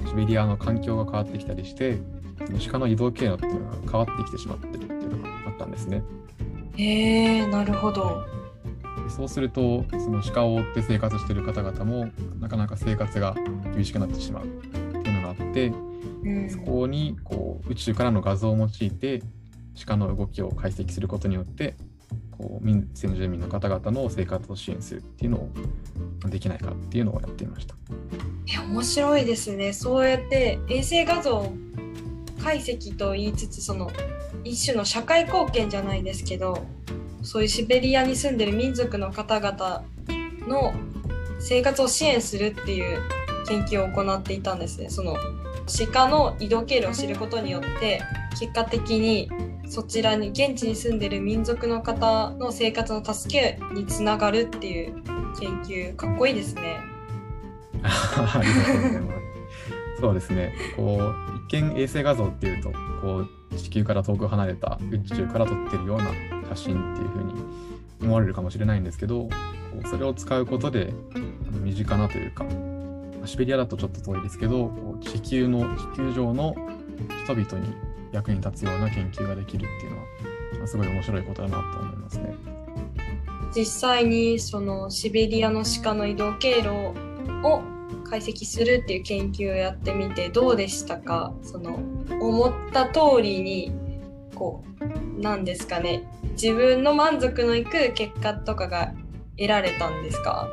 [0.08, 1.98] シベリアの環境が変わってきたりして
[2.72, 6.02] 鹿の移動経路っていうのが変わってきてしまってるっていうのがあったんですね。
[6.78, 6.84] へ
[7.40, 8.24] えなるほど。
[9.10, 13.36] そうするとその鹿を追って生活してる方々もなかなか生活が
[13.74, 14.48] 厳しくなってしまうっ
[15.04, 15.74] ていうのがあって、
[16.50, 19.22] そこにこう宇宙からの画像を用いて
[19.86, 21.76] 鹿の動きを解析することによって
[22.32, 25.50] こう民先住民の方々の生活を支援するっていうのを
[26.30, 27.76] できないかっていうのをやっていました。
[28.54, 31.52] え面白いですねそうやって衛星画像
[32.44, 33.92] 解析と言いつつその
[34.44, 36.66] 一種の社会貢献じゃないですけど
[37.24, 39.84] そういうシベリアに住んでる民族の方々
[40.48, 40.74] の
[41.40, 43.02] 生活を支援するっていう
[43.48, 44.90] 研究を行っていたんですね。
[44.90, 45.16] その
[45.66, 48.02] 鹿の移動経路を知ることによって
[48.40, 49.30] 結果的に
[49.68, 55.04] そちらに現地に住んでる民族の方の生活の助けにつながるっていう
[55.40, 56.80] 研究かっこいいですね。
[60.00, 60.54] そうですね。
[60.76, 61.16] こう
[61.48, 66.12] 一見衛星画像っていうとこう地球から遠く離れた宇宙から撮ってるような
[66.50, 67.34] 写真っていう風に
[68.02, 69.30] 思われるかもしれないんですけど、こ
[69.84, 70.94] うそれを使うことで
[71.64, 72.46] 身近なというか、
[73.26, 76.56] シベリアだとちょっと遠いですけど、地球の地球上の
[77.24, 77.74] 人々に
[78.12, 82.36] 役に立つような研究ができるっていうのはすごい面白いことだなと思いますね。
[83.56, 86.70] 実際にそのシベリアの鹿の移動経路
[87.48, 87.62] を
[88.04, 91.34] 解析するっていう研究をやってみてどうでしたか？
[91.42, 91.80] その
[92.20, 93.72] 思った通りに
[94.36, 94.64] こ
[95.18, 98.94] うなんですかね自分の満足のいく結果とかが
[99.38, 100.48] 得られたんですか？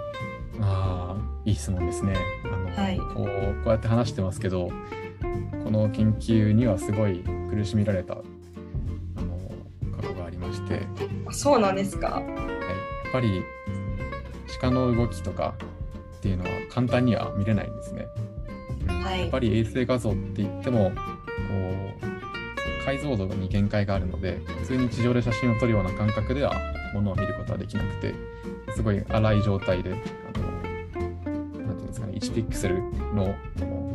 [0.61, 2.15] ああいい質問ですね。
[2.77, 3.23] はい、こうこ
[3.67, 4.71] うやって話してますけど
[5.65, 8.17] この研究にはすごい苦しめられたあ
[9.21, 9.39] の
[9.97, 10.81] 過去がありまして。
[11.31, 13.43] そうなんですか、はい、やっぱり
[14.61, 15.55] 鹿の動きとか
[16.19, 18.07] っていうのは簡単には見れないんですね。
[18.87, 20.95] はい、やっぱり衛星画像って言ってもこ
[22.03, 26.55] う解像度に限界があるので普通に地上で写真を撮るような感覚では
[26.95, 28.15] ものを見ることはできなくて
[28.75, 30.52] すごい荒い状態であの
[31.93, 32.83] ですかね1ピクセル
[33.15, 33.35] の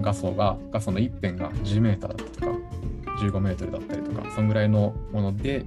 [0.02, 2.58] 画素が画素の一辺が10メーターだったとか
[3.20, 5.66] 15メートルだったりとかそんぐらいのもので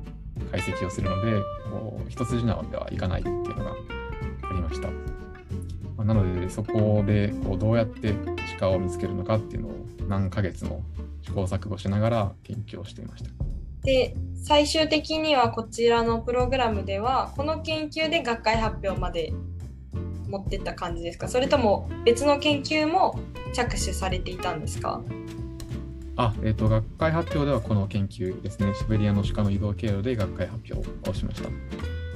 [0.50, 1.32] 解析をするので
[1.70, 4.88] こう一筋縄ではいかないっていうのがありました。
[5.96, 8.14] まなのでそこでこうどうやって
[8.58, 9.72] 鹿を見つけるのかっていうのを
[10.08, 10.82] 何ヶ月も
[11.22, 13.30] 試行錯誤しながら研究をしていました。
[13.82, 19.32] で最終的にはこちらのプログラムではこの研究で学会発表まで
[20.30, 21.28] 持ってった感じですか？
[21.28, 23.18] それとも別の研究も
[23.52, 25.02] 着手されていたんですか？
[26.16, 31.48] あ、えっ、ー、と、学会発表ではこの研究ですね、シベリアの鹿の移動経路で学会発表をしました。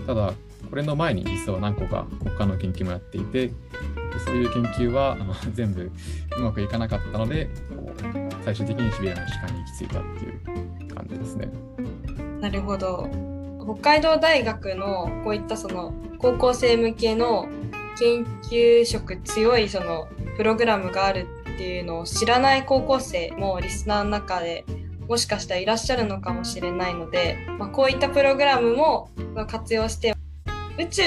[0.07, 0.35] ただ、
[0.69, 3.51] これの前に実は何個か他の研究もやっていて、
[4.25, 5.91] そういう研究はあの 全部
[6.37, 7.49] うまくいかなかったので、
[8.45, 11.49] 最終的にシベリアの鹿に行き着いたっていう感じですね。
[12.41, 13.09] なるほど。
[13.65, 17.49] 北海道大学のこういったその高校生向けの
[17.99, 24.65] 研究職強いそのプログラムがあるっていうのを知らない高校生もリスナーの中で
[25.09, 29.11] もしかしたらいらっしゃるのかもしれないので、まあ、こういったプログラムも
[29.47, 30.15] 活用して
[30.79, 31.03] 宇宙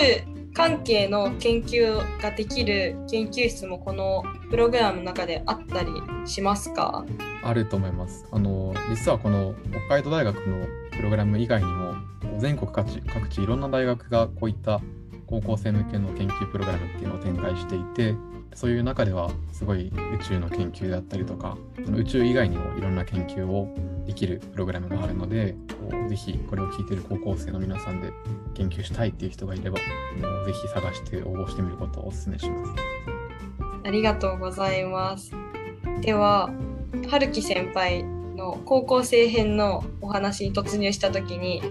[0.53, 5.91] 関係の研究ができる研究室もこのプログラムの中であったり
[6.25, 7.05] しますか？
[7.43, 8.25] あると思います。
[8.31, 11.93] あの実はこの北海道大学のプログラム以外にも
[12.39, 14.81] 全国各地各地いろんな大学がこういった
[15.27, 18.15] 高校生向けの研究プログラムっていうのを展開していて
[18.55, 21.57] そういう中ではすごい宇宙の研究だったりとか
[21.93, 23.67] 宇宙以外にもいろんな研究を
[24.05, 25.55] できるプログラムがあるので
[26.09, 28.11] ぜひこれを聞いてる高校生の皆さんで
[28.55, 29.77] 研究したいっていう人がいれば
[30.21, 32.71] もうぜひ探して応募してみることをお勧めします。
[33.83, 35.31] ありがとうございます。
[36.01, 36.49] では
[37.09, 41.61] 春樹先輩の高校生編のお話に突入した時に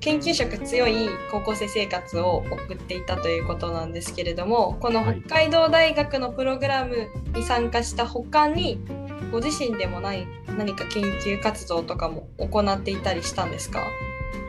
[0.00, 8.80] 研究職強い高校生生活を送っていたということなんですけれどもこの北海道大学のプログラムに参加した他に
[9.30, 10.26] ご自身でもない
[10.58, 13.84] 何か研究活動とかも行っていたりしたんですか？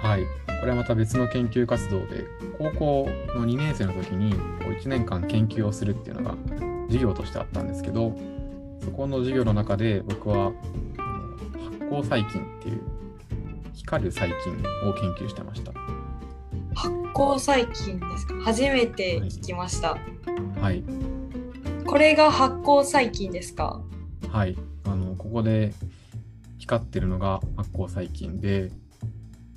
[0.01, 0.23] はい。
[0.59, 2.25] これはまた別の研究活動で
[2.57, 6.35] 高校の2年生の時に1年間研究をするっていうのが
[6.87, 8.15] 授業としてあったんですけど
[8.83, 10.51] そこの授業の中で僕は
[11.57, 12.81] 発酵細菌っていう
[13.73, 14.53] 光る細菌
[14.89, 15.71] を研究してました。
[16.73, 18.35] 発光細菌ですか？
[18.43, 19.97] 初めて聞きました、
[20.61, 20.83] はい、
[21.85, 23.81] これが発光細菌ですか？
[24.29, 24.57] はい。
[24.85, 25.73] あのここで
[26.57, 28.71] 光ってるのが発光細菌で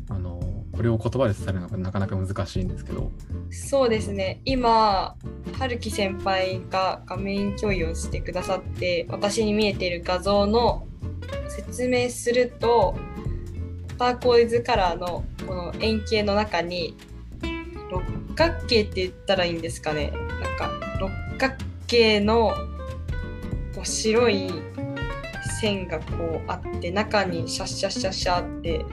[0.08, 0.40] あの
[0.72, 3.10] これを言葉で伝えるのがなかなか難しいんですけど。
[3.50, 4.40] そうですね。
[4.44, 5.16] 今
[5.58, 10.86] 春樹先輩が画面共有をしてくださって私に見えている画像の
[11.48, 12.96] 説明すると
[13.96, 16.96] ターコイズカラーのこの円形の中に
[17.90, 18.02] 六
[18.34, 21.54] 角形って言ったらいいんですかねなんか六角
[21.86, 22.54] 形の
[23.82, 24.50] 白い
[25.60, 28.84] 線がこうあって中にシャッシャッシャッシャーって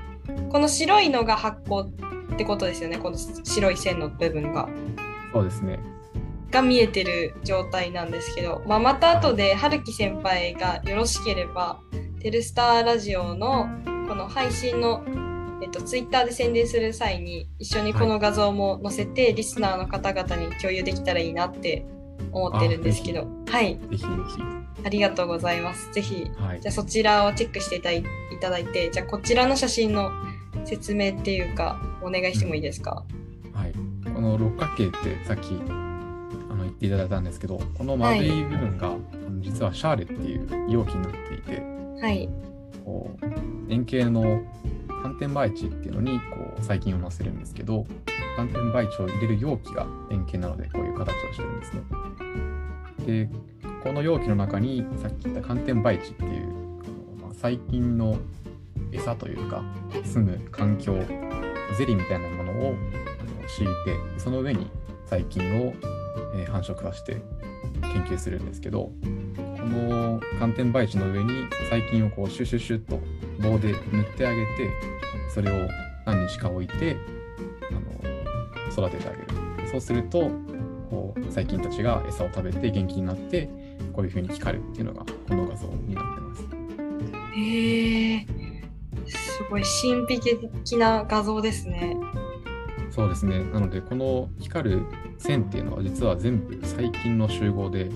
[0.50, 4.70] この白いのが発光ってことですよねこの白い線の部分が。
[5.34, 5.80] そうですね。
[6.52, 11.80] が見えてる状態なんですけど、まあ、また後で春樹先輩がよろしければ
[12.20, 13.70] テルスターラジオの
[14.12, 15.06] この配信の、
[15.64, 21.86] えっと、ツイッターで宣伝する際に一緒にこの画像も載せて、はい、リスナーの方々に共有できたらいいなって
[22.34, 23.26] 思ってるんですけど。
[23.48, 23.80] はい。
[23.80, 24.86] ぜひぜひ。
[24.86, 25.94] ありがとうございます。
[25.94, 27.82] ぜひ、はい、じゃあそちらをチェックしてい
[28.42, 30.12] ただいてじゃあこちらの写真の
[30.66, 33.06] 説明っていうかお願いしてもいいですか、
[33.46, 33.72] うん、はい。
[34.14, 35.60] この六角形ってさっき言
[36.68, 39.00] っていただいたんですけどこの丸い部分が、はい、
[39.40, 41.62] 実はシャーレっていう容器になっていて、
[42.02, 42.30] はい、
[42.84, 43.26] こう
[43.72, 44.42] 円形の
[45.04, 47.86] 寒天培地っていうのにこう細菌を乗せるんですけど
[48.36, 51.82] 寒天培地を入れる容器が円形なのでこういう形をしてるんですね。
[53.06, 53.30] で
[53.84, 56.62] この容器の中にさっき言った寒天培地っていう
[57.22, 58.18] まあ、細菌の
[58.92, 59.64] 餌というか
[60.04, 60.94] 住む環境
[61.78, 62.76] ゼリーみたいなものを
[63.48, 64.70] 敷いてその上に
[65.06, 65.74] 細菌を
[66.52, 67.22] 繁殖はして
[67.82, 68.92] 研究するんですけど
[69.62, 73.00] この寒天培地の上に細菌をこうシュシュシュッと
[73.40, 74.70] 棒で塗ってあげて
[75.34, 75.70] それを
[76.06, 76.98] 何日か置いて
[77.70, 80.32] あの育ててあげるそうすると
[80.90, 83.50] こう細菌たちが餌を食べて元気になって
[83.94, 86.44] こういう風に光るっていうのがこの画像になってます。
[87.36, 88.26] へえ
[89.08, 91.96] すごい神秘的な画像ですね。
[92.90, 93.44] そうですね。
[93.46, 94.86] なのでこの光る
[95.18, 97.90] 線っていうのは実は全部細菌の集合で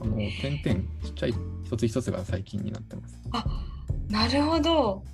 [0.00, 3.18] この点々ちっちゃい一つ一つが細菌になってます。
[3.32, 3.44] あ
[4.08, 5.04] なるほど。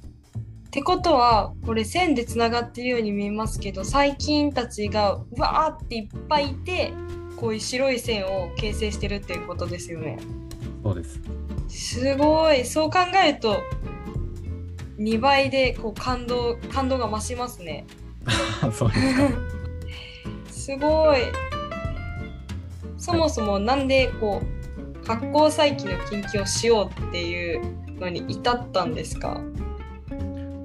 [0.69, 6.93] ってことはこれ線でつながってるように見えますけど細菌たちがわーっていっぱいいて
[7.37, 10.19] こういう白い線を形成してるっていうことですよね。
[10.85, 11.21] そうです。
[11.69, 13.61] すごいそう考えると
[14.99, 17.87] 2倍でこう感動感動が増しますね。
[18.73, 19.31] そうですか。
[20.49, 21.23] すごい。
[22.99, 24.56] そもそもなんでこう
[25.07, 27.63] 発酵細菌の研究をしようっていう
[28.01, 29.41] のに至ったんですか？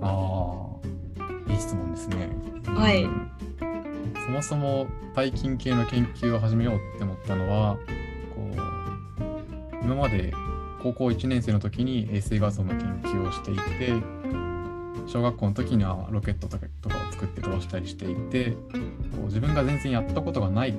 [0.01, 0.67] あ
[1.47, 2.30] あいい質問ですね。
[2.65, 3.08] はい、
[4.25, 7.77] そもそも細菌系の研究を始めようって思ったのは
[8.34, 10.34] こう今まで
[10.82, 13.62] 高校1年生の時に衛星画像の研究をしていて
[15.06, 18.51] 小学校の時にはロケットとかを作って飛ばしたりしていて
[19.12, 20.75] こう自分が全然やったことがない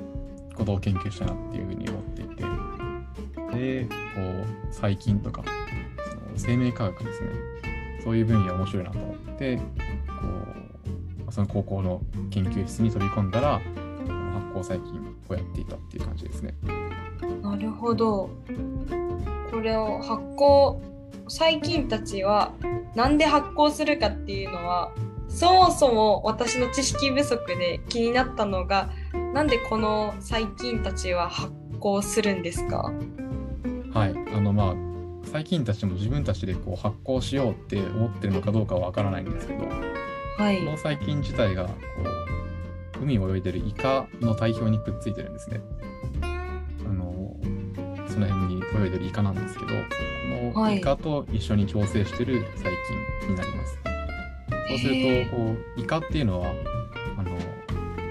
[0.55, 2.01] ことを研究したなっていうふうに思っ
[3.55, 4.21] でこ
[4.69, 5.43] う細菌とか
[6.09, 7.29] その生命科学ですね
[8.03, 9.63] そういう分野面白いなと思ってこ
[11.29, 13.65] うその高校の研究室に飛び込んだら発
[14.53, 16.53] 酵細菌をやっていたっていう感じですね。
[17.41, 18.29] なるほど。
[19.49, 20.77] これを発酵
[21.27, 22.51] 細菌たちは
[22.95, 24.91] なんで発酵するかっていうのは
[25.29, 28.89] そもそも私の知識不足で気になったのが
[29.33, 32.91] なんでこの細菌たちは発酵するんですか？
[33.93, 34.15] はい。
[34.33, 34.75] あのまあ
[35.25, 39.65] 細菌たちも自分たちでこう発酵しようって思ってるのかどうかはわからないんですけど、
[40.37, 41.73] はい、この細菌自体がこ
[42.99, 45.61] う海を泳いでるイカの体表にくっついてるんですね。
[46.21, 47.35] あの
[48.07, 49.71] その辺に泳いでるイカなんですけど
[50.53, 52.69] このイカと一緒に共生してる細
[53.23, 53.79] 菌になります。
[54.69, 56.53] そうするとこうイカっていうのは
[57.17, 57.31] あの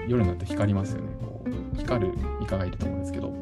[0.07, 1.09] 夜になって光りますよね。
[1.19, 3.33] こう光るイカがいると思うんですけど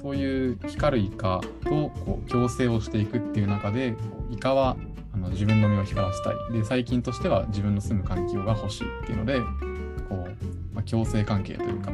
[0.00, 3.96] そういう光るイカとこう共生をしていくっていう中で
[4.30, 4.76] イカは
[5.12, 6.34] あの自分の身を光らせたい。
[6.52, 9.40] で細菌としては自分の住む環境が欲しいっていうので
[10.08, 11.90] こう、まあ、共生関係というか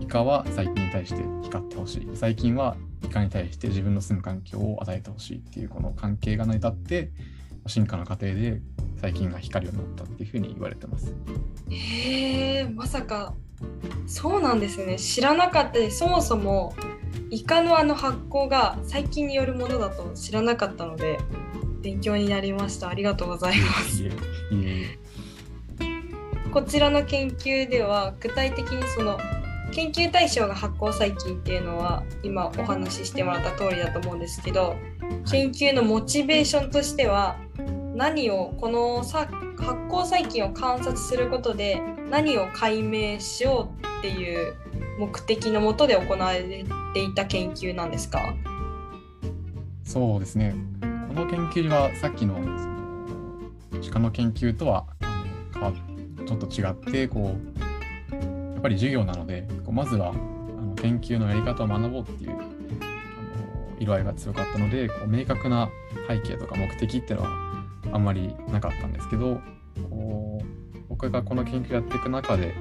[0.00, 2.06] イカは細菌に対して光ってほしい。
[2.14, 7.10] 細菌はイカに対して自分の住む環境を与えてほしいっていうこの関係が成り立って
[7.68, 8.60] 進化の過程で
[9.00, 11.14] 最近が光るようになったっていうふうに言われてます。
[11.70, 13.34] へえまさか。
[14.06, 14.98] そうなんですね。
[14.98, 15.72] 知らなかった。
[15.78, 16.74] ですそもそも
[17.30, 21.18] イカのあの発酵が細菌によるものだと知らなかったので
[21.82, 22.88] 勉強になりました。
[22.88, 24.04] ありがとうございます。
[26.52, 29.18] こちらの研究では具体的にその
[29.72, 34.74] 研究対象が発酵細菌っていうのは今お話ししてもらった通りだと思うんですけど
[35.30, 37.36] 研究のモチベーションとしては
[37.96, 39.26] 何をこのさ
[39.56, 41.80] 発酵細菌を観察することで
[42.10, 44.54] 何を解明しようっていう
[44.98, 48.34] 目的のもとで行われていた研究なんですか？
[49.82, 50.54] そうですね。
[51.08, 52.34] この研究はさっきの
[53.90, 54.84] 鹿の研究とは
[56.26, 57.34] ちょっと違ってこ
[58.12, 62.42] うやっぱり授業なのでこうまずはあの研究のやり方を学ぼうっていうあの
[63.80, 65.70] 色合いが強かったのでこう明確な
[66.06, 67.45] 背景とか目的っていうのは
[67.92, 69.40] あんまりなかったんですけど
[69.90, 72.54] こう僕がこの研究やっていく中で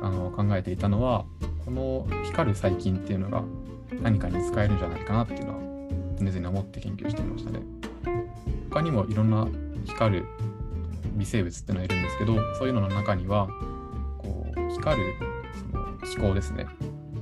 [0.00, 1.24] あの考えていたのは
[1.64, 3.42] この光る細菌っていうのが
[4.02, 5.58] 何かに使えるんじゃないかなっていうのは
[6.18, 7.60] 常々思って研究していましたね。
[8.70, 9.48] 他にもいろんな
[9.84, 10.26] 光る
[11.14, 13.48] 微生物っていうのがいるんですけどそういうのの中には
[14.18, 15.14] こう光る
[15.70, 16.66] その気候ですね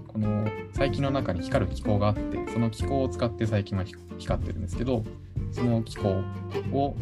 [0.08, 3.84] この細菌の中に光る気候があってその気候を使って細菌は
[4.18, 5.04] 光ってるんですけど
[5.52, 6.22] その気候
[6.72, 6.96] を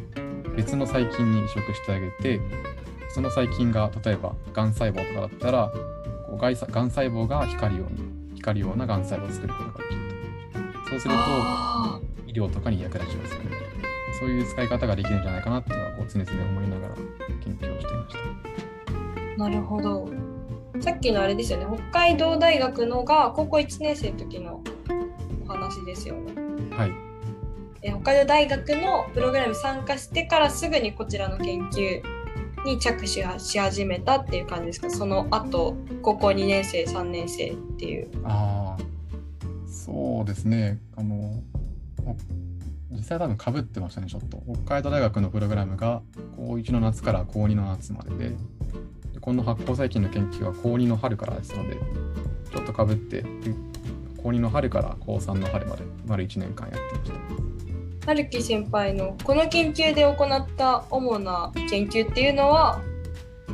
[0.56, 2.40] 別の細菌に移植してあげて
[3.10, 5.72] その細菌が例えばがん細胞とかだったら
[6.26, 10.00] こうがん細胞が光るように光るようながん細胞を作ることができる
[10.84, 10.90] と。
[10.90, 11.20] そうすると
[12.26, 13.50] 医療とかに役立ちますよね。
[14.18, 16.94] そういう使い方ができるんじゃないかなっていうのはこう常々思いながら
[17.42, 19.38] 研究をしていました。
[19.38, 20.08] なるほど。
[20.80, 21.66] さっきのあれですよね。
[21.90, 24.60] 北海道大学のが高校1年生の時の
[25.46, 26.32] お話ですよね。
[26.76, 26.90] はい。
[26.90, 26.92] え
[27.84, 32.02] 北海道大学のプログラムに参加してからすぐにこちらの研究
[32.64, 34.90] に着手し始めたっていう感じですか？
[34.90, 38.08] その後高校2年生3年生っていう。
[38.24, 38.82] ああ
[39.68, 40.78] そうですね。
[40.96, 41.42] あの
[42.90, 44.42] 実際多分かぶってましたねちょっと。
[44.64, 46.00] 北海道大学のプログラムが
[46.36, 48.34] 高1の夏から高2の夏まででで
[49.20, 51.76] この発酵細菌の研究は高2の春からですので
[52.50, 53.26] ちょっとかぶって
[54.22, 57.18] 高2の春から高3の春まで丸1年間やってました。
[58.06, 62.80] 春樹先輩のこの研究で行った主な研究っていうのは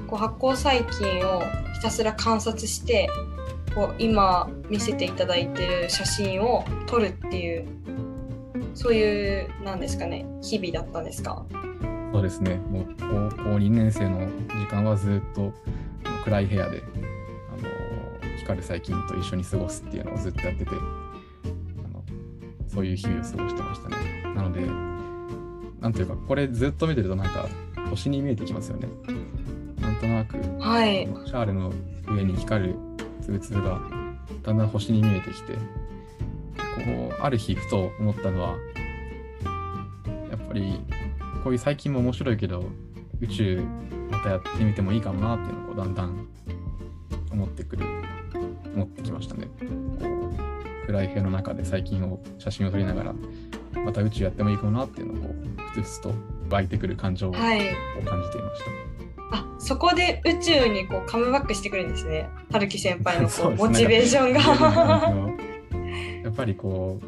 [0.08, 1.42] こう発酵細菌を
[1.74, 3.08] ひたすら観察して
[3.74, 7.66] こう今見せていただいてる写真を撮るっていう
[8.74, 11.44] そういうなんですかね日々だったんですか？
[12.12, 12.56] そうですね。
[12.56, 15.52] もう高校2年生の時間はずっと
[16.24, 16.82] 暗い部屋で
[17.52, 22.02] あの光る細菌と一緒に過ごすっていうのをずっとやっててあの
[22.66, 24.19] そういう日々を過ごしてましたね。
[24.34, 24.66] なので
[25.80, 27.48] なんというかこれずっと見てるとなんか
[27.88, 28.88] 星に見えてきますよね。
[29.80, 31.72] なんとなく、はい、シャーレの
[32.06, 32.74] 上に光る
[33.22, 33.80] つぶつぶが
[34.42, 38.56] だんだん星に見えてきてこうある日ふと思ったのは
[40.30, 40.80] やっぱり
[41.42, 42.64] こういう最近も面白いけど
[43.20, 43.62] 宇宙
[44.10, 46.28] またやってみてもいいかもなっていうのをだんだん
[47.32, 47.84] 思ってくる
[48.74, 49.48] 思ってきましたね。
[49.58, 53.14] こう暗い部屋の中で最近を写真を撮りながら
[53.74, 56.14] また宇宙やってもいいかもなっていうのをこうふつふつと
[56.50, 58.90] 湧いてくる感情を感じていました、はい
[59.32, 62.28] あそこで宇宙にこうカムバックしてくるんですね。
[62.50, 64.40] 春樹先輩のこう モチベーションが。
[66.24, 67.00] やっぱりこ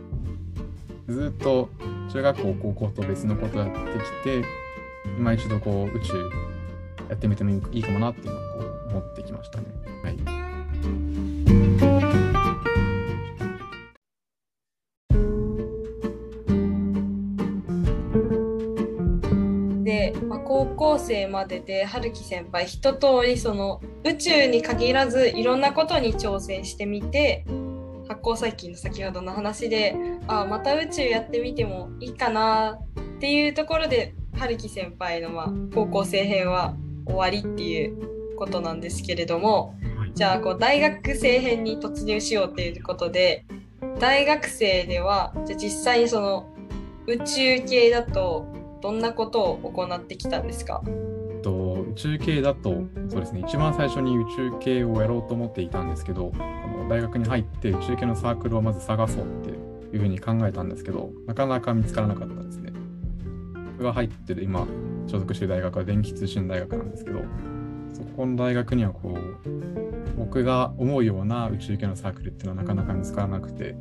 [1.09, 1.69] うずっと
[2.13, 4.45] 中学校高校と別のことやってきて
[5.19, 6.31] 今一度こう宇宙
[7.09, 9.67] やってみてもいいかもなっていうのをこう思ってきましたね。
[21.13, 27.45] 生までで春樹先輩一通りその宇宙に限らずいろんなことに挑戦してみて
[28.09, 29.95] 発酵細菌の先ほどの話で
[30.27, 36.75] あまた宇宙やってみてもいいかなっていうところで春樹先輩の、まあ、高校生編は
[37.07, 39.75] 終わりっていうことなんですけれども
[40.15, 43.47] じゃあこう大学生編に突入しようっていうことで
[43.99, 46.49] 大学生ではじゃ実際にその
[47.07, 48.47] 宇宙系だと
[48.83, 50.83] どんなことを行ってきたんですか？
[51.43, 62.73] と宇宙系だとそうですね一番最初に宇宙系をやろうと思っていたんですけどこの大学に入って宇宙系のサークルをまず探そうっていうふうに考えたんですけどなかなか見つからなかったですね。
[63.73, 64.67] 僕が入ってる今
[65.07, 67.23] 所属している大学は電気通信大学なんですけど
[67.93, 69.51] そこの大学にはこう
[70.17, 73.75] 僕が思うような宇宙系のサークルっていうのはなかなか見つからなくて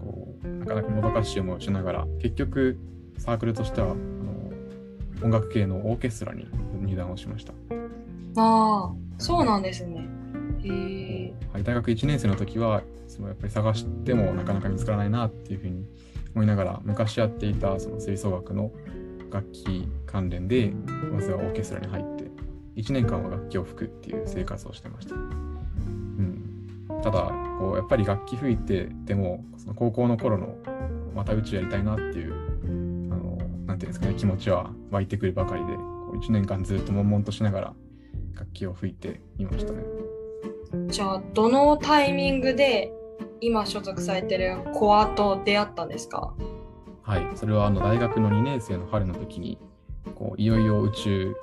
[0.00, 2.78] こうなかなかもどかしい思いをしながら結局
[3.18, 3.94] サークルとしては
[5.22, 6.46] 音楽系のオーケストラに
[6.80, 7.52] 入団をしました。
[8.36, 10.06] ああ、そうなんですね。
[10.62, 15.84] へはい、大学1年生の時はそのやっぱり探してもなかなか見つからないなっていうふうに
[16.34, 18.70] 思いながら昔やっていたその吹奏楽の
[19.30, 20.72] 楽器関連で
[21.12, 22.30] まずはオーケストラに入って
[22.76, 25.14] 1年間は楽器を吹くっていう生活をしてました。
[25.14, 30.56] うん、ただこうやっぱり楽器吹いてでもその高校の頃の
[31.14, 32.49] また宇宙やりたいなっていう
[33.80, 37.74] ていうんですかね、気持ちは湧いてくるばかりで、こう1年間ずっと悶々としながら
[38.34, 39.82] 楽器を吹いていましたね。
[40.88, 42.92] じゃあ、どのタイミングで
[43.40, 46.34] 今所属されてるコアと出会ったんですか？
[47.02, 49.58] はい、それはあの大学の2年生の春の時に、
[50.14, 51.36] こういよいよ宇宙宇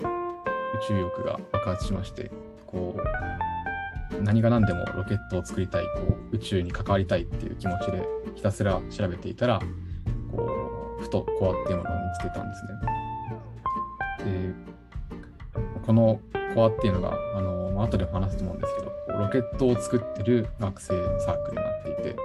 [0.88, 2.32] 宙欲が爆発しまして、
[2.66, 8.04] こう何が何でもロケットを作りたいこう宇宙に関わりたいっていう気持ちで
[8.36, 9.60] ひたすら調べていたら
[11.00, 14.54] ふとコアっていうものを見つけたんですね。
[14.54, 14.68] で
[15.86, 16.20] この
[16.54, 22.16] コアっていうのがあの、まあ、後で話すと思うんですけどロケットを作ってる学生サークルになっていて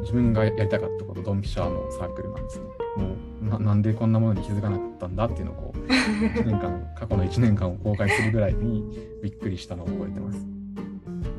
[0.00, 2.64] 自分がやりたかったことドンピシャのサークルなんですね。
[2.96, 8.84] もうななんでこんなものに気づかなかったんだっていうのをこう1年間過去の1年間を公開するぐらいに
[9.22, 10.59] びっくりしたのを覚えてます。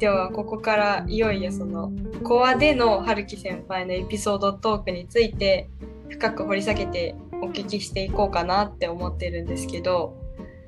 [0.02, 1.92] ではここからいよいよその
[2.24, 5.70] コアでの春樹先輩のエピソードトークについて
[6.10, 10.18] 深く掘り下げてお聞きしていこうかなって思ってるんですけど、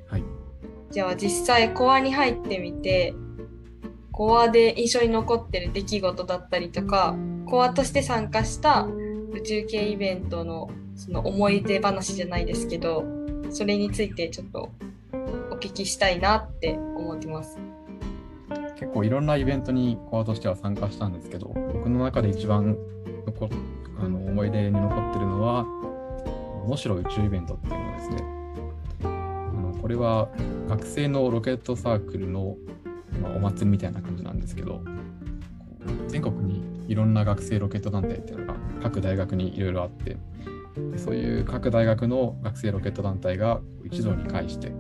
[0.07, 0.23] はい、
[0.91, 3.15] じゃあ実際コアに入ってみて
[4.11, 7.15] コアで印象に残ってる出来事だったりとか
[7.47, 8.88] コアとして参加した
[9.31, 13.03] 宇宙系イベントのその思い出話じゃないですけど
[13.49, 14.69] それについてちょっと
[15.49, 17.57] お聞きしたいなって思ってます。
[18.84, 22.75] 結構いろんなイベントにコアとしては参加したんですけど僕の中で一番
[23.25, 23.49] 残
[23.97, 25.65] あの思い出に残ってるのは
[26.67, 28.23] 能代宇宙イベントっていうのですね。
[29.03, 29.07] あ
[29.53, 30.27] のこれは
[30.67, 32.57] 学生のロケットサークルの、
[33.21, 34.81] まあ、お祭りみたいな感じなんですけど
[36.09, 40.17] 全国にいろんな学生ロケット団体っていうのが各大学にいろいろあって
[40.97, 44.73] そういう各大学の学生ロケット団体が一堂に会して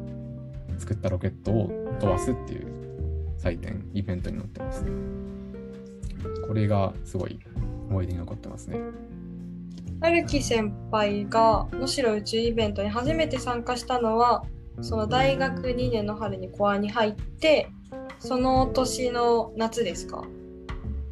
[0.77, 1.69] 作ったロケットを
[2.01, 2.72] 飛ばすっていう
[3.43, 4.85] 祭典イベントになってます
[6.47, 7.37] これがすごい
[7.89, 8.79] 思い出に残ってますね。
[10.01, 14.45] 春樹先輩が能代宇宙イベントに初めて参加したのは
[14.81, 17.69] その大学2年の春にコアに入って
[18.19, 20.23] その年の夏ですか？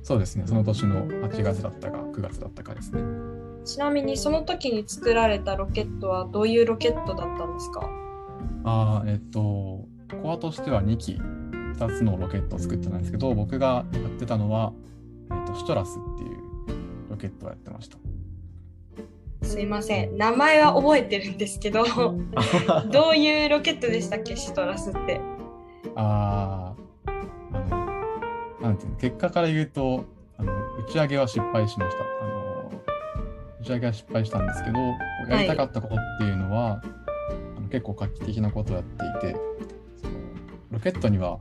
[0.03, 0.45] そうですね。
[0.47, 3.01] その年の8月だったか9月だったかですね。
[3.65, 7.89] ちなみにその時に作られたロケットはどういうロケットだったんですか？
[8.63, 9.85] あえっと
[10.21, 11.21] コアとしては2機
[11.73, 14.73] 2つのロケットを作ってたんですけど僕がやってたのは、
[15.31, 17.97] えっと、シュトラスっていうロケットをやってました。
[19.43, 20.17] すいません。
[20.17, 21.83] 名前は覚えてるんですけど
[22.91, 24.35] どういうロケットでしたっけ？
[24.35, 25.19] シュトラスって。
[25.95, 26.73] あ
[27.05, 27.85] あの
[28.61, 30.05] なんていうの結果から言うと
[30.37, 30.53] あの
[30.87, 32.03] 打ち上げは失敗しました。
[32.03, 32.71] あの
[33.61, 34.77] 打ち上げは失敗したんですけど
[35.29, 36.81] やりたかったことっていうのは、はい、
[37.57, 39.37] あの結構画期的なことをやっていて
[40.71, 41.37] ロケットには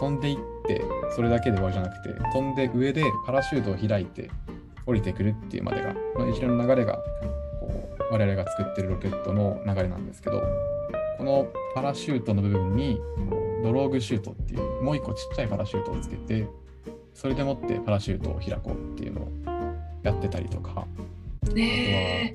[0.00, 0.82] 飛んでいって
[1.14, 4.30] それだけで終わりじゃなくて飛んで上でパラシュートを開いて
[4.86, 6.98] 降りてくるっていうまでがこの一連の流れが
[7.60, 10.42] こう我々が作ってるロケットの流れなんですけど
[11.16, 13.00] このパラシュートの部分に
[13.62, 16.46] ドローグシュートっていうもう一個ちっちゃいパラシュートをつけて
[17.14, 19.28] それでもってパラシュートを開こうっていうのを
[20.02, 22.32] やってたりとか、あとは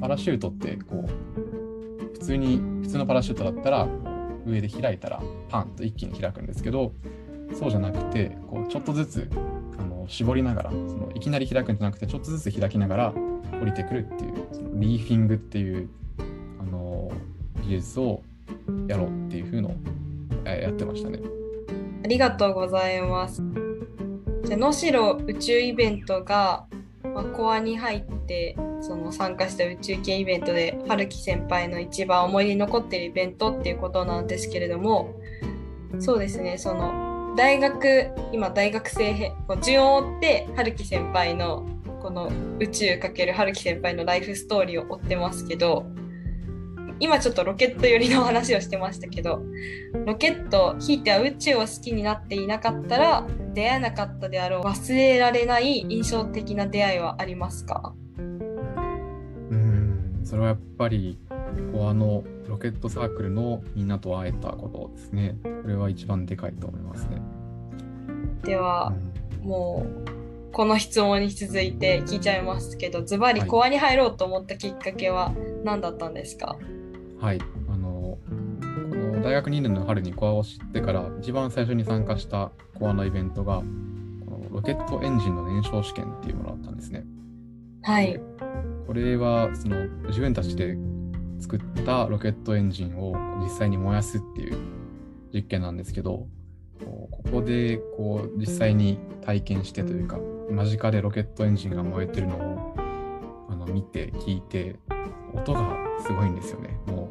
[0.00, 3.88] パラシュートってこう普通に普通のパラシュートだったら
[4.46, 6.92] 上で開いたらパンと一気に開くんですけど
[7.52, 9.30] そうじゃなくてこうちょっとずつ
[9.78, 13.14] あの絞りながらそのいきなり開くんじゃなくてちょっとずつ開きながら
[13.60, 15.88] 降りてくるっていうそのリーフィングっていう
[16.60, 17.10] あの
[17.62, 18.22] 技術を
[18.88, 19.74] やろうっていう風のを
[20.48, 21.20] やってましたね。
[22.04, 23.42] ありがとうございます。
[24.44, 24.92] じゃ能代
[25.26, 26.66] 宇宙イベントが、
[27.14, 35.14] まあ、コアに入ってその参加した宇宙系イベントで春樹先輩の一番思い出に残ってるイベントっていうことなんですけれども
[36.00, 41.66] そうですねその大学今大学生編順を追って春樹先輩の
[42.02, 45.86] この宇宙×春樹先輩のライフストーリーを追ってますけど
[47.00, 49.42] 今ちょっとロケット寄りの話をしてましたけど
[50.06, 57.92] ロケットひいては宇宙を好きになっていなかったら出会えなかったであろう忘れられない印象的な出会いはありますか？
[58.16, 61.18] うんそれはやっぱり
[61.72, 65.36] コアのロケットサークルのみんなと会えたことですね。
[65.42, 67.20] これは一番でかいと思いますね。
[68.44, 68.94] では、
[69.42, 75.32] うん、もうこの質問に続いて聞いちゃいますけどズバリコアに入ろうと思ったきっかけは
[75.64, 76.64] 何だったんですか、はい
[77.24, 78.18] はい、あのこ
[78.60, 87.06] の大学2年の春にコアを知ってから一番最初に参加したコアのイベントがこのロケットエンジンの燃焼試験っていうものだったんですね。
[87.80, 88.20] はい。
[88.86, 90.76] これはその自分たちで
[91.38, 94.58] 作ったロケットエンジンを実際に燃やすっていう
[95.32, 96.26] 実験なんですけど
[96.84, 100.18] ここでこう実際に体験してというか
[100.50, 102.74] 間近でロケットエンジンが燃えてるのを
[103.48, 104.76] あの見て聞いて
[105.34, 106.78] 音がすごいんですよね。
[106.86, 107.08] も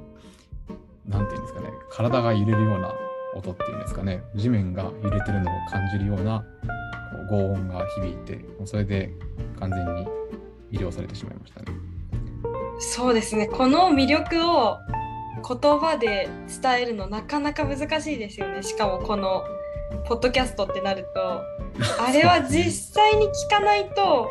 [1.08, 2.94] う、なんていうんですかね、体が揺れるような
[3.36, 6.44] 音っていうんですかね、地面が揺れてるのを感じるような
[7.30, 9.12] こう轟音が響いて、もうそれで
[9.60, 10.08] 完全に
[10.72, 11.68] 魅了されてしまいましたね。
[12.80, 14.78] そうですね、この魅力を
[15.44, 16.30] 言葉で
[16.62, 19.44] 伝えるのなかなか難しいですよねしかもこの
[20.08, 21.44] ポッドキャストってなると
[22.02, 24.30] あれは実際に聞かないと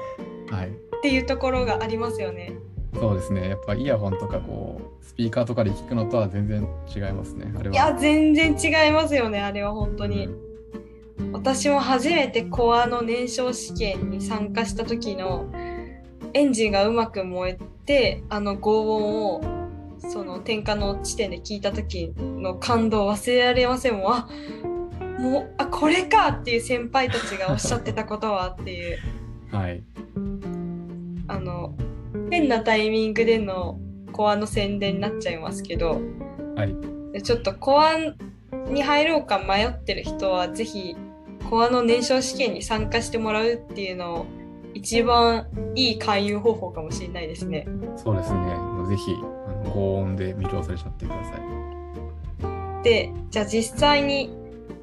[0.50, 0.68] はい。
[0.68, 2.52] っていうところがありますよね。
[2.94, 3.48] そうですね。
[3.48, 7.52] やっぱイヤホンとかこう、スピーカーとかで聞くのとは全然違いますね。
[7.58, 7.74] あれは。
[7.74, 10.28] いや全然違いますよねあれは本当に。
[11.32, 15.50] 私も初めてコアの燃焼試験に参加した時の
[16.34, 19.40] エンジンがうまく燃えてあの轟音を
[19.98, 24.28] その点火の地点で聞いた時の感動を忘れられませんもんあ
[25.18, 28.98] もうあこれかっていう先輩たちがおっしゃってたことはっていう
[29.54, 29.82] はい。
[31.28, 31.74] あの
[32.32, 33.78] 変なタイミングでの
[34.10, 36.00] コアの宣伝になっちゃいますけど
[36.56, 37.22] はい。
[37.22, 37.92] ちょっとコア
[38.70, 40.96] に入ろうか迷ってる人はぜひ
[41.50, 44.26] コアの燃焼試験に参加してもらうっていうのを
[44.72, 47.68] 一番いい勧誘方法かもしれないですね。
[47.96, 48.38] そうですね。
[48.88, 49.14] ぜひ、
[49.70, 52.82] 高音で魅了されちゃってください。
[52.82, 54.34] でじゃあ実際に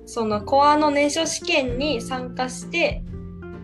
[0.06, 3.04] そのコアの燃焼試験に参加して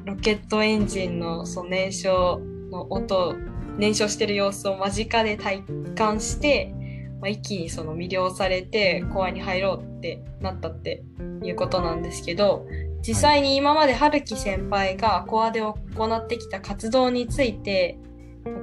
[0.05, 3.35] ロケットエンジンのその燃焼の音
[3.77, 5.63] 燃焼してる様子を間近で体
[5.95, 6.73] 感して、
[7.21, 11.03] まあ、一気にその魅了されてコアに入ろうってなったって
[11.43, 12.67] いうことなんですけど
[13.05, 15.75] 実際に今まで春樹先輩がコアで行
[16.17, 17.99] ってきた活動について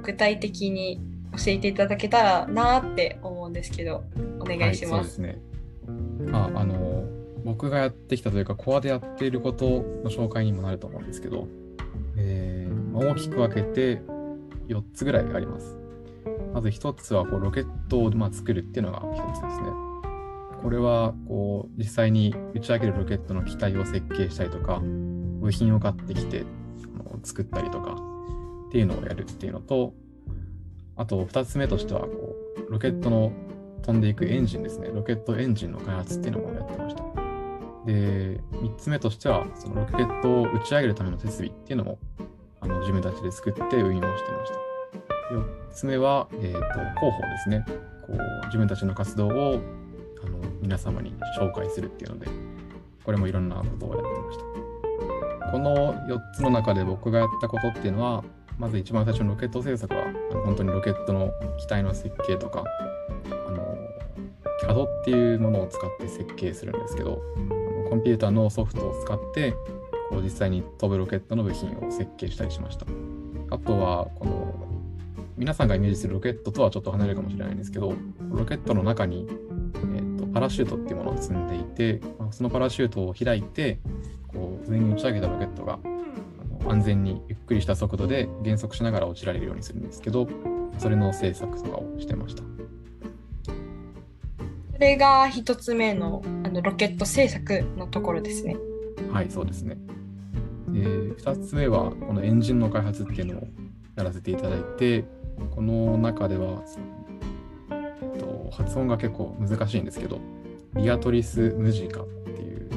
[0.01, 0.99] 具体的に
[1.37, 4.03] 教えていただけたらなって思うんですけど
[4.39, 5.15] お願いし、ます。
[5.15, 5.39] そうですね。
[6.31, 7.05] あ、あの、
[7.43, 9.65] 僕がやってきたというか、コアでやっていること
[10.03, 11.47] の紹介にもなると思うんですけど、
[12.17, 14.01] えー大きく分けて
[14.67, 15.77] 4つぐらいあります。
[16.53, 19.67] まず1つはこうロケットをま作るっていうのが1つですね。
[20.61, 24.81] これはこう実際に打ち上げるロケットの機体を設計したりとか、
[25.41, 26.45] 部品を買ってきて
[27.23, 27.97] 作ったりとか
[28.69, 29.93] っていうのをやるっていうのと、
[30.95, 32.35] あと2つ目としてはこ
[32.69, 33.31] うロケットの
[33.81, 34.89] 飛んでいくエンジンですね。
[34.93, 37.03] ロケットエンジンの開発っていうのもやってました。
[37.85, 41.99] で、3つ目としては、そのロケットを打ち上げるための設備っていうのも、
[42.63, 45.35] あの自分たちで作って運用してました。
[45.35, 47.65] 4つ目は、えー、と広報ですね。
[48.07, 49.59] こう自分たちの活動を
[50.23, 52.27] あの皆様に紹介するっていうので、
[53.03, 55.51] これもいろんなことをやってました。
[55.51, 58.23] この4つの中で僕がやったことっていうのは、
[58.57, 62.63] まず一番最初のロケット製作は、あの本当にロケットの機体の設計とか、
[63.29, 63.77] あの
[64.61, 67.21] CAD っていうものを使って設計するんですけど、
[67.89, 69.53] コンピューターのソフトを使って、
[70.09, 72.85] こう実際に飛ぶロケットの部品を設計したりしました。
[73.49, 74.55] あとは、この
[75.37, 77.93] 皆さんがイメージするロケットとはちょっと離れるかもしれないんですけど、
[78.31, 83.79] ロケットの中に、えー、とパラシュートっていうものを積んでいて、まあそのパラシュートを開いて、
[84.27, 85.79] こう上に打ち上げたロケットが
[86.67, 90.27] 安全にゆっくりした速度で減速しながら落ちられるようにするんですけど、
[90.77, 92.43] それの制作とかをしてました。
[94.73, 98.57] それが一つ目のあのロケット製作のところですね。
[99.13, 99.77] はい、そうですね。
[100.69, 103.47] で、2つ目は、このエンジンの開発っていうのを
[103.95, 105.05] やらせていただいて、
[105.51, 106.63] この中では、
[107.69, 110.19] えっと、発音が結構難しいんですけど、
[110.75, 112.69] ビアトリス・ムジカっていう、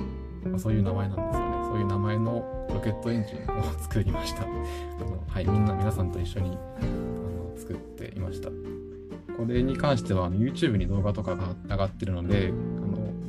[0.44, 1.56] まあ、そういう名前なんですよね。
[1.64, 4.44] そういう名前のロケットエンジンを作りました。
[5.28, 8.50] はい、みんな、皆さんと一緒にあの作っていました。
[8.50, 12.52] これに関しては YouTube に動画とかが上がってるので、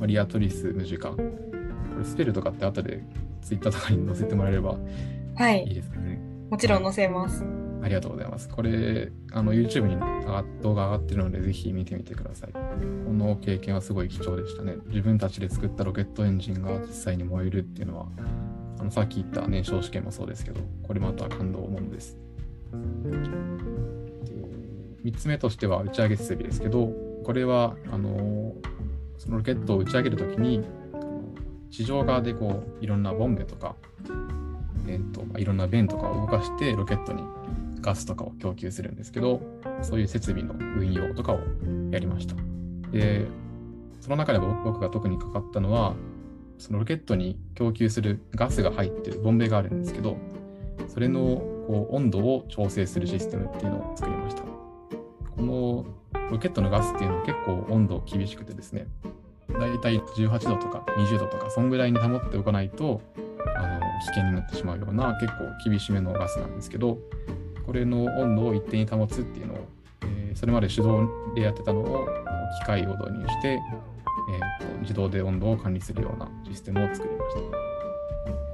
[0.00, 1.14] のリアトリス・ムジカ、
[1.98, 3.02] これスペルとかって後で
[3.42, 4.76] Twitter とかに載せてもらえれば
[5.34, 6.20] はいい、いですかね。
[6.48, 7.44] もちろん載せます。
[7.82, 8.48] ありがとうございます。
[8.48, 9.96] これ、あの YouTube に
[10.62, 12.52] 動画上がってるので、ぜひ見てみてください。
[12.52, 12.58] こ
[13.12, 14.76] の経験はすごい貴重でしたね。
[14.86, 18.06] 自分たちで作ったロケットエンジンが実際に燃えるっていうのは、
[18.80, 22.18] あのさっき言った燃焼試験もそうですけど、これまた感動ものです。
[25.04, 26.92] 3つ目としては打ち上げ設備ですけど、
[27.24, 28.54] これはあの
[29.18, 30.64] そのロケットを打ち上げるときに、
[31.70, 33.76] 地上側でこういろんなボンベとか、
[34.86, 37.22] えーとまあいろんな弁とかを動かしてロケットに
[37.80, 39.40] ガスとかを供給するんですけど、
[39.82, 41.40] そういう設備の運用とかを
[41.90, 42.34] やりました。
[42.90, 43.26] で、
[44.00, 45.94] その中で僕僕が特にかかったのは、
[46.58, 50.16] そのロケットに供給するガスが入ってるボンベがあるんですけど、
[50.88, 51.20] それの
[51.66, 54.42] こう温度を調整するシステムっていうのを作りました。
[55.36, 55.86] この
[56.30, 58.86] ロケットのガスっていうのは結構温度厳しくてですね、
[59.48, 63.00] だいたい18度とか20度とか、そんぐらいに保っておかないと、
[63.56, 66.98] あの危険になってしまうような結構厳しめのガスなんですけど、
[67.66, 69.58] これの温度を一定に保つっていうのを、
[70.02, 72.06] えーそれまで手動でやってたのを
[72.60, 77.40] 機械を導入して、えーと自動で温度を管理するようなシステムを作りました。
[77.40, 77.48] こ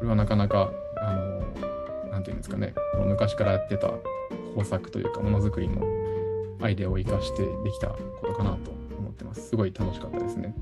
[0.03, 2.75] れはなかなか、あの、なんていうんですかね、
[3.07, 3.91] 昔からやってた
[4.55, 5.83] 工作というか、ものづくりの
[6.63, 8.74] アイデアを生かしてできたことかなと
[9.15, 9.49] ってます。
[9.49, 10.55] すごい楽しかったですね。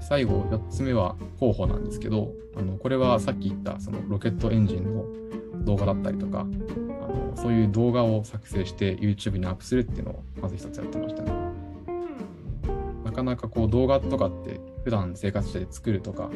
[0.00, 5.04] 最後、4つ目は候補なんですけど、あのこれはさっき言ったそのロケットエンジンの
[5.64, 11.32] 動画だったりとか、あのそういう動画を作成して YouTube にアップするっていうのをまず一つやってましたね。
[13.04, 16.30] なかなかこう動画とかって普段生活して作るとか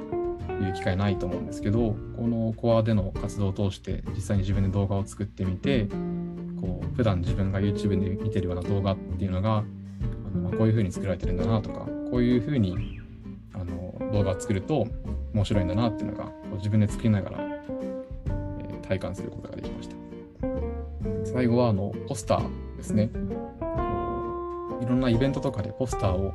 [0.62, 5.86] いう機会ないと思うんですけど、このコアでの活動を通して実際に自分で動画を作ってみて、
[6.60, 9.64] こう普段自分が YouTube で見てるような動画っていうのが、
[10.30, 13.00] のまあこういう風に作られてるんだなとか、こういう風に
[13.52, 14.86] あの動画を作ると
[15.34, 17.60] 面白いんだなっていうのがこう自分で作りながら、えー
[18.90, 19.96] 体感することができました。
[21.32, 23.08] 最後はあのポスターですね。
[24.82, 26.34] いろんなイベントとかでポスターを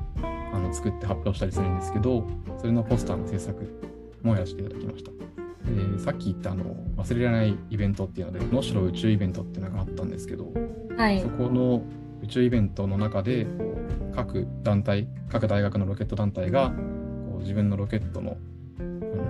[0.53, 2.25] あの作って発表したりするんですけど、
[2.57, 3.77] それのポスターの制作
[4.23, 5.11] もやらせていただきました。
[5.11, 6.63] でさっき言ったあの
[6.95, 10.47] 忘れられないイベントっていうので、能代宇宙イベントっていうのがあったんですけど、
[10.95, 11.27] はいそ。
[11.27, 11.81] この
[12.23, 13.47] 宇宙イベントの中で、
[14.15, 18.37] 各団体、各大学のロケット団体がこう自分のロケットの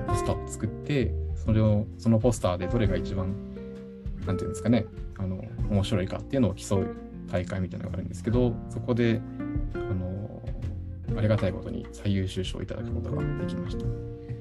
[0.08, 3.34] ポスターを作って、それをそのポスターでどれが一番、
[4.26, 4.86] なんていうんですかね、
[5.18, 6.96] あの面白いかっていうのを競う
[7.32, 9.22] 大会みたいなのがあるんですけど、そこで、
[9.74, 10.42] あの
[11.18, 13.86] ありがたいことに最優秀賞をいただくことができました。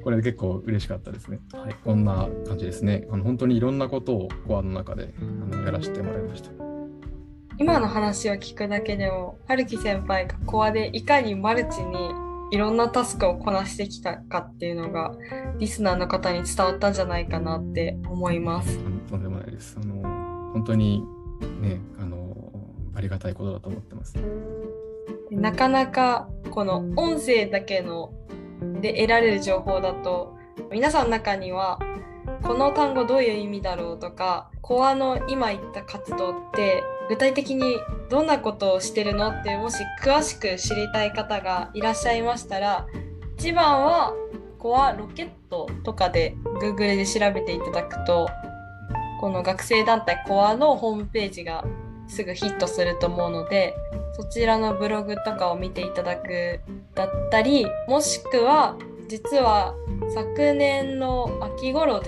[0.02, 1.40] これで結構嬉しかったですね。
[1.52, 3.06] はい、こんな感じですね。
[3.10, 6.73] あの本当にいろんなことをコアの中であのやらせてもらいました。
[7.58, 12.10] 今の話を聞くだけでも、春樹先輩がコアでいかにマルチに
[12.50, 15.14] いろんなタスクをこなしてきたかっていうのが、
[15.58, 18.78] リスナーの方に伝わったんじゃないかなって思います。
[19.08, 19.78] とんでもないです。
[19.80, 20.02] あの
[20.52, 21.04] 本当に
[21.60, 22.52] ね、あの
[22.94, 24.14] ありがたいことだと思ってます。
[24.14, 28.12] でなかなかこの音声だけの
[28.80, 30.36] で得られる情報だと
[30.70, 31.78] 皆さんの中には
[32.42, 37.78] この単語どういう意味だろうとかコアの今言った活動って具体的に
[38.08, 42.86] どんなことをしてるのってもし詳しく知りたい方がいらっしゃいましたら
[43.38, 44.14] 一番は
[44.58, 48.28] コアロケットとかで Google で調べていただくと
[49.20, 51.64] この学生団体コアのホームページが
[52.08, 53.74] すぐヒットすると思うので
[54.16, 56.60] そちらのブログとかを見ていただく
[56.94, 58.76] だったりもしくは
[59.08, 59.74] 実は
[60.14, 62.02] 昨年の秋頃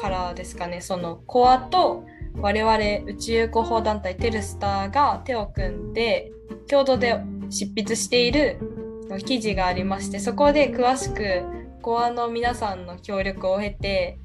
[0.00, 2.04] からですかねそのコアと
[2.36, 2.76] 我々
[3.06, 6.32] 宇宙広報団体テルスターが手を組んで
[6.68, 7.20] 共同で
[7.50, 8.58] 執筆している
[9.24, 11.42] 記事がありましてそこで詳しく
[11.82, 14.18] コアの皆さんの協力を経て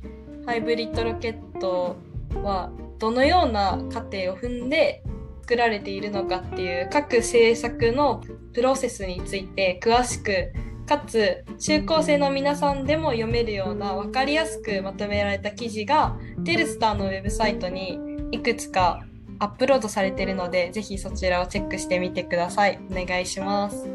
[0.45, 1.95] ハイブリッドロケット
[2.41, 5.03] はどのような過程を踏んで
[5.41, 8.21] 作られているのかっていう各制作の
[8.53, 10.51] プロセスについて詳しく
[10.85, 17.99] かつ中高生の皆さんでも読めるような分かりやすくまとめられた記事がテルスターのウェブサイトに
[18.31, 19.01] いくつか
[19.39, 22.79] アップロードされているのでぜひそちらをチェックしてみてください。
[22.91, 23.85] お願いします。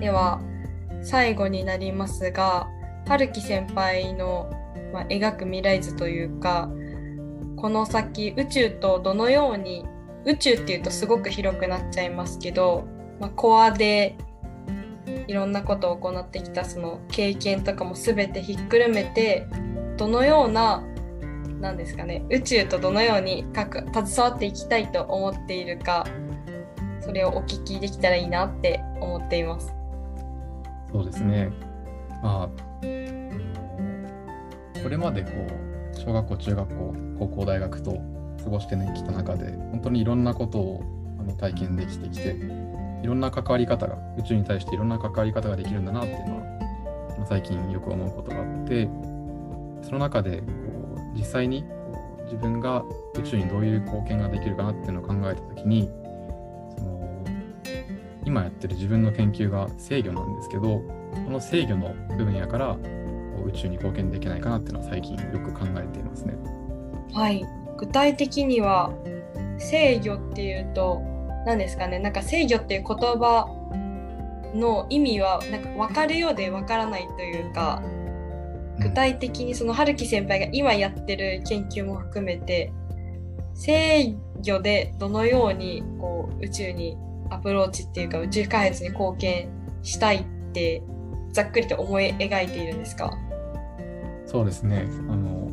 [0.00, 0.40] では
[1.02, 2.68] 最後になりますが
[3.08, 4.48] 春樹先輩の、
[4.92, 6.68] まあ、描く未来図というか
[7.56, 9.84] この先宇宙とどのように
[10.24, 12.86] 宇宙っていうとすごく広くなっちゃいますけど、
[13.20, 14.16] まあ、コアで
[15.26, 19.46] いろんなことを行ってきたその経験とかも全てひっくるめて
[19.96, 20.84] どのような
[21.60, 26.06] なんですかね宇宙とどのように携わっていきたいと思っているか
[27.00, 29.72] それをお聞きできたらいいなって思っています。
[30.92, 31.50] そうですね。
[32.22, 32.48] まあ、
[34.82, 35.65] これまでこう
[36.06, 38.00] 小学校、中学校、高校、大学と
[38.44, 40.84] 過ごしてきた中で、本当にいろんなことを
[41.18, 42.36] あの体験できてきて、
[43.02, 48.88] いろんな関わり方が、宇宙に対していろんな関わり方ができるんだなっていうのは、最近よく思うことがあって、
[49.82, 50.44] その中でこ
[50.96, 51.64] う実際に
[52.26, 52.84] 自分が
[53.18, 55.90] 宇宙にどういう貢献ができるかなっていうのを考えたときに、
[56.78, 57.24] その
[58.24, 60.84] 今やってる自分の研究が制御なんですけど、こ
[61.28, 62.76] の制御の部分やから
[63.36, 66.34] こう宇宙に貢献できないかなっていうのは最近よく考えていますね。
[67.12, 67.44] はい、
[67.76, 68.92] 具体的には
[69.58, 71.02] 制御っていうと
[71.46, 71.98] 何ですかね？
[71.98, 73.46] なんか制御っていう言葉
[74.54, 77.82] の意味はなんか分かるようで分からないというか
[78.80, 82.72] 具体的にその春樹先輩が今やってる研究も含めて
[83.54, 84.14] 制
[84.46, 86.96] 御でどのようにこう宇宙に
[87.30, 89.48] アプローチっていうか宇宙開発に貢献
[89.82, 90.82] したいって
[91.32, 93.10] ざっくりと思い描いているんですか？
[94.36, 94.86] そうですね。
[95.08, 95.50] あの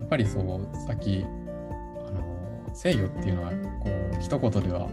[0.00, 4.88] やっぱりそうさっきあの制御っていうのはこう一言では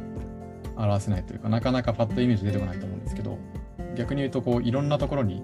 [0.76, 3.40] 表せないというかなかなかパッとイメージ出てこないと思うんですけど
[3.96, 5.42] 逆に言うとこういろんなところに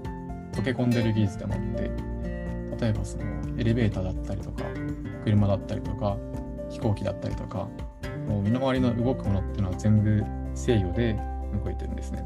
[0.51, 1.89] 溶け込んでる技術でもあって
[2.84, 3.23] 例えばその
[3.57, 4.65] エレベーターだったりとか
[5.23, 6.17] 車だったりとか
[6.69, 7.69] 飛行機だったりとか
[8.27, 10.21] もう身の回りの動くものっていうのは全部
[10.53, 11.17] 制御で
[11.63, 12.25] 動いてるんですね。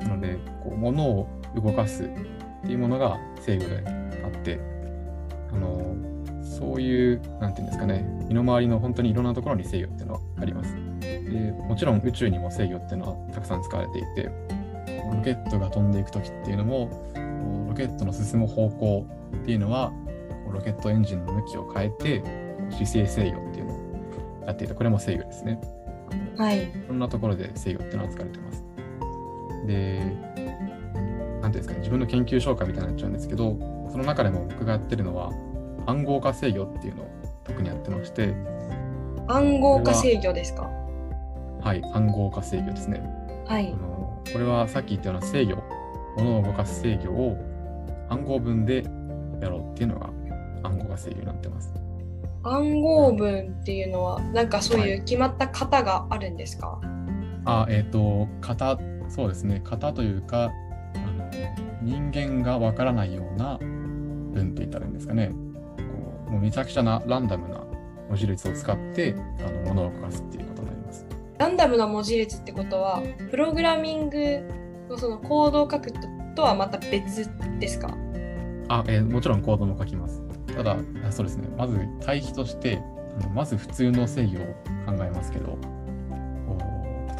[0.00, 4.60] なのでこう物を動かすっていうものが制御であって
[5.52, 5.96] あの
[6.42, 10.74] そういう何て言うんですかね身の回りの本当にいろんなところに制御っていうのはあります。
[11.00, 17.12] でもちろん宇宙にも制御っていうのはたくさん使われていてロケットが飛んでいく時っていうのも
[17.68, 19.06] ロケットの進む方向
[19.42, 19.92] っていうのは
[20.50, 22.22] ロケットエンジンの向きを変えて
[22.70, 25.60] 姿勢制御っていうのをやっていてこれも制御ですね。
[26.36, 26.64] はい。
[26.64, 28.64] いろんなところで制御っていうのは使われてます。
[29.66, 30.00] で、
[31.42, 33.56] なんていうんですかね、自分の研究紹介みたいになっちゃうんですけど、
[33.90, 35.30] その中でも僕がやってるのは
[35.86, 37.08] 暗号化制御っていうのを
[37.44, 38.34] 特にやってまして。
[39.28, 40.70] 暗号化制御ですか？
[41.60, 43.02] はい、暗号化制御ですね。
[43.46, 43.72] はい。
[43.72, 45.62] あのこれはさっき言ったような制御、
[46.16, 47.36] 物を動かす制御を
[48.10, 48.84] 暗号文で
[49.40, 50.10] やろうっていうのが
[50.62, 51.72] 暗号化制御になってます。
[52.42, 56.86] 暗号文っていうのは、なんかそういう決まった型があるんですか、はい、
[57.44, 58.78] あ、えっ、ー、と、型、
[59.08, 60.50] そうですね、型というか、
[60.94, 61.30] あの
[61.82, 63.58] 人間がわからないような
[64.38, 65.28] 文って言ったらいいんですかね。
[65.28, 65.34] こ
[66.28, 67.64] うもうめちゃくちゃなランダムな
[68.08, 71.06] 文字列を使ってあの物を動かすっていうことになります。
[71.38, 74.42] ランダムな文字列ってことは、プログラミング
[74.88, 75.92] のそのコードを書く
[76.34, 77.28] とはまた別
[77.58, 77.96] ですか？
[78.68, 80.22] あ、えー、もちろんコードも書きます。
[80.54, 80.76] ただ、
[81.10, 82.82] そうですね、まず対比として、
[83.20, 84.46] あのまず普通の制御を
[84.86, 85.56] 考えますけど、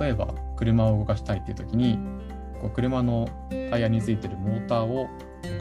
[0.01, 1.99] 例えば車を動かしたいっていう時に、
[2.61, 3.29] こう車の
[3.71, 5.09] タイヤについてるモーターを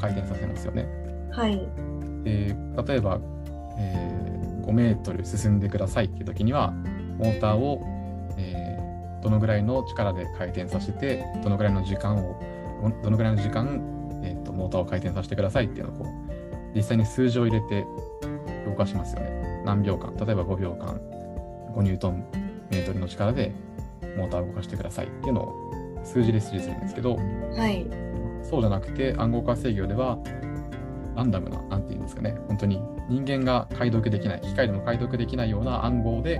[0.01, 0.87] 回転させますよね。
[1.37, 1.67] はい。
[2.23, 2.55] で
[2.87, 3.19] 例えば、
[3.77, 6.71] えー、5メートル進んでくださいっていう時には、
[7.17, 7.81] モーターを、
[8.37, 12.41] えー、どのぐらいの力で回転させて、どのぐらいの時間を、
[13.03, 13.79] どのぐらいの時間、
[14.23, 17.85] えーと、モーターを回転させてくださいっていうのをこう実際に数字を入れて
[18.65, 19.63] 動かしますよね。
[19.63, 20.99] 何秒間、例えば5秒間、
[21.75, 22.25] 5ニュートン
[22.71, 23.53] メートルの力で
[24.17, 27.85] モーターを動かしてくださいっていうのを数字で指示するんですけど、はい、
[28.43, 30.17] そうじゃなくて暗号化制御では
[31.17, 36.39] ランダムな、なんていうんですかね、本当に人間が解読できない、機械でも解読できないような暗号で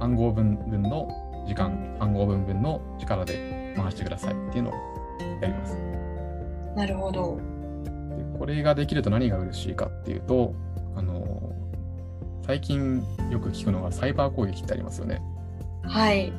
[0.00, 1.08] 暗号文分の
[1.48, 4.74] 時間、暗号文分の力で回してくださいっていうのを
[5.40, 5.78] やります。
[6.76, 7.40] なるほど。
[8.18, 10.54] でこれができると何が嬉しいかっていうと、
[10.94, 11.50] あの
[12.42, 15.22] 最近よく聞くのがサイバー攻撃ってありますよね。
[15.84, 16.32] はい。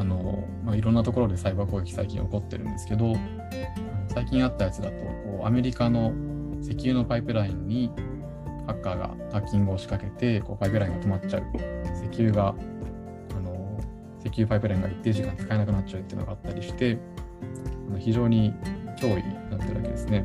[0.00, 3.14] あの、まあ、いろんなところでサイバー攻撃最近起こってるんですけど、
[4.08, 6.12] 最近あったやつだと、こうアメリカの
[6.64, 7.90] 石油のパイプラインに
[8.66, 11.42] ハッカーがハッキングを仕掛けて、こうパイプラインが止まっちゃう。
[12.10, 12.54] 石油が、
[13.36, 13.78] あの、
[14.20, 16.98] 石油パイプラインが一定時間使えなくなっちゃうっていうのがあったりして、
[17.88, 18.54] あの非常に
[18.98, 20.24] 脅威になってるわけですね。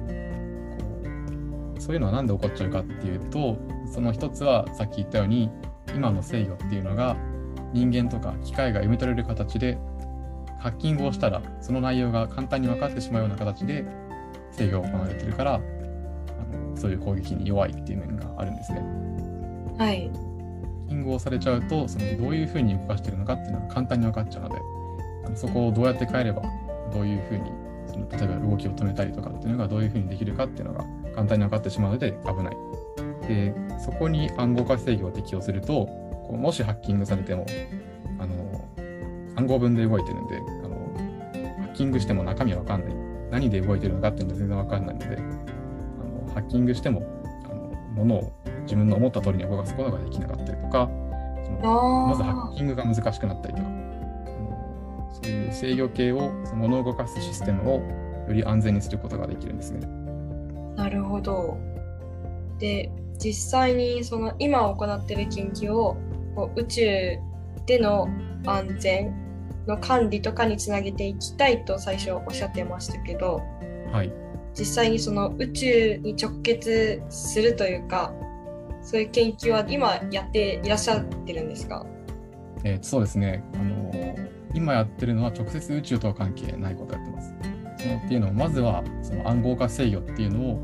[0.80, 3.58] こうそういうのは何で起こっちゃうかっていうと、
[3.92, 5.50] その一つはさっき言ったように、
[5.94, 7.18] 今の制御っていうのが
[7.74, 9.78] 人間とか機械が読み取れる形で
[10.60, 13.86] ハッキングをしたらその内容が簡単に分かってしまうような形で
[14.52, 15.62] 制御が行われてるから
[16.80, 18.82] そういう攻撃に弱いっていう面があるんですね。
[19.78, 20.10] はい。
[20.88, 24.56] キングをされちゃうとそのどういうふうに動かしているのかっていうのが簡単に分かっちゃうので
[25.26, 26.42] あのそこをどうやって変えれば
[26.92, 27.52] どういうふうに
[27.86, 32.58] その例えば動きを止めたりとかっていうのがどういうふうにできるかっていうのが簡単に分かってしまうので危ない。
[33.28, 37.46] でそこに暗号化制御を適用するとこうもしハッキングされても
[38.18, 38.68] あの
[39.36, 40.76] 暗号文で動いてるんであの
[41.60, 42.94] ハッキングしても中身は分かんない
[43.30, 45.18] 何で動いてるのかっていうのは全然分かんないので
[46.34, 47.04] ハッキングしても
[47.46, 48.32] あの物を
[48.64, 50.90] 自分の思った通りに動かすことができなかったりとか
[51.44, 53.70] そのまずハッキングが難しくなったりとか
[55.12, 57.76] そういう制御系をその物を動かすシステムを
[58.28, 59.88] より安全にすることができるんですね。
[60.76, 61.58] なるほど。
[62.60, 65.98] で実際にその今行っている研究を
[66.36, 67.20] こう宇宙
[67.66, 68.08] での
[68.46, 69.14] 安全
[69.68, 73.42] の管理とかにつなげていきたいと最初おっしゃってましたけど、
[73.92, 74.12] はい、
[74.58, 78.14] 実際にその宇宙に直結するというか
[78.82, 81.86] そういう研究は今やっていらっしゃってるんですか、
[82.64, 87.34] えー、そうですね、あのー、今やってるのは直接宇宙とは関係ないことやってます。
[87.78, 90.60] そのっていうのをまずはその暗号化制御っていうのを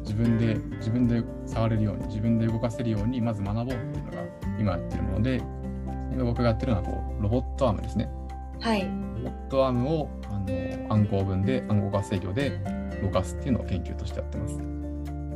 [0.00, 4.18] 自分で自分で触れるように自分で動かせるようにまず学ぼうっていうのが
[4.58, 5.42] 今やってるもので
[6.12, 8.08] 今僕がやってるのはこうロボットアームですね。
[8.60, 8.82] はい。
[8.82, 12.58] ロボットアームをあの暗号文で暗号化制御で
[13.02, 14.56] 動かすっていうのを研究としてやってます。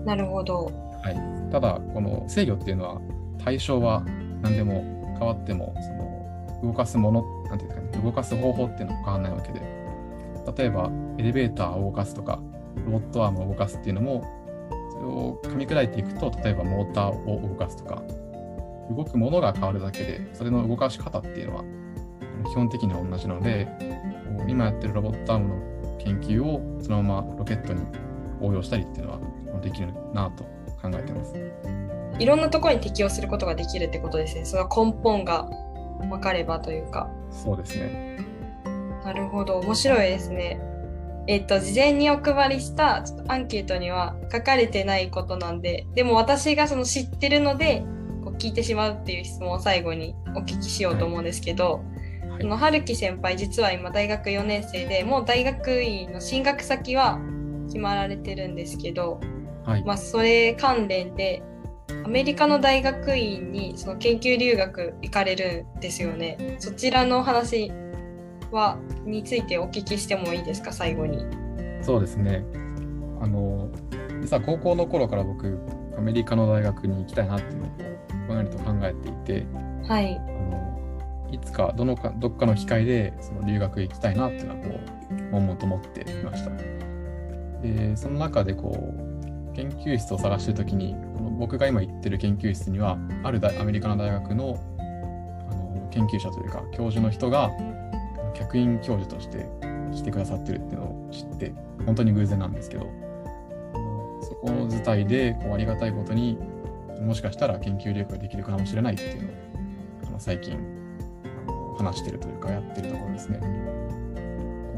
[0.05, 0.65] なるほど。
[1.03, 1.51] はい。
[1.51, 3.01] ただこの制御っていうのは
[3.45, 4.05] 対象は
[4.43, 9.61] 何でも変わってもその動かすものなんていうかね動かす方法っていうのは変わらないわけで
[10.57, 12.41] 例えばエレベーターを動かすとか
[12.87, 14.43] ロボットアームを動かすっていうのも
[15.03, 18.03] れを噛み砕いていくと、例えばモーターを動かすとか、
[18.91, 21.65] 動くものが変わるだけで、それの動かし方っていうのは
[22.51, 23.69] 基本的には同じので、
[24.49, 25.72] 今やってるロボットアームの
[26.05, 27.85] 研究をそのままロケットに
[28.41, 30.45] 応用したりっていうのはできるなと
[30.81, 31.35] 考えてます。
[32.19, 34.45] いろんなところに適用することができるってことですね。
[34.45, 35.49] その根本が
[36.01, 37.09] 分かればというか。
[37.31, 38.19] そうですね。
[39.05, 40.61] なるほど、面白いですね。
[41.27, 47.85] えっと、事前にお配りしたちょっとアンケートには書かれてないことなんで、でも私がその知ってるので、
[48.25, 51.83] こう聞いてしまうっていう質問を最後にお聞きしようと思うんですけど、はい、
[52.45, 57.19] の春樹先輩実は今大学4年生でもう大学院の進学先は
[57.67, 59.21] 決まられてるんですけど、
[59.65, 61.43] はい、まあそれ関連で
[62.05, 66.57] アメリカの大学院にその研究留学行かれるんですよね。
[66.59, 67.71] そちらの話
[68.51, 71.25] はについてお聞きしてもいいですか最後に。
[71.83, 72.45] そうですね。
[73.21, 73.69] あの
[74.21, 75.59] 実は高校の頃から僕
[75.97, 77.71] アメリカの大学に行きたいなっていうのを
[78.29, 79.13] ぼんやりと考えてい
[79.43, 79.47] て、
[79.87, 80.62] はい、あの
[81.33, 84.81] いつかどのかどっかの機会でその留学行きたいなっていうのはこ
[85.11, 86.51] う悶々と思っていました。
[87.63, 88.93] でその中でこ
[89.51, 97.51] う研究室を探してる時にこの僕が今行ってる研究室にはあるアメリカの大学のあの研究者というか教授の人が
[98.35, 99.47] 客員教授として
[99.95, 101.55] 来てくださってるっていうのを知って
[101.85, 102.87] 本当に偶然なんですけど
[104.23, 106.39] そこの図体でこうありがたいことに
[107.01, 109.23] もしかしたら研究留学できるかもしれないっていう
[110.11, 110.82] のを最近
[111.77, 113.41] 話してるというかやってるところですね。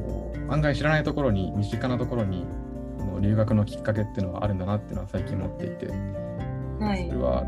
[0.06, 2.46] こう案外知らないところに身近なところに
[3.20, 5.86] 留学のきっかけっていうのはあるんだなっていうのは最近思っていて、
[6.80, 7.42] はい、それは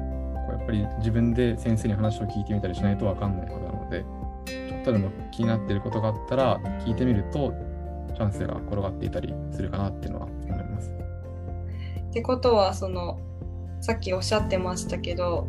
[0.47, 4.05] こうやっぱり自分で先生に話を聞いてみたりしないと分かんないことなので
[4.47, 7.53] ちょっとでも気になっていることがあったら聞いてみると
[8.15, 10.91] チャンスが転がっていたりするかなっていうのは思います。
[12.11, 13.19] ってことはその
[13.81, 15.47] さっきおっしゃってましたけど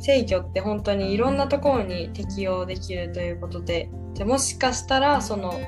[0.00, 5.60] 制御って本当にいろんなところに適用できるということでじゃもしかしたらその、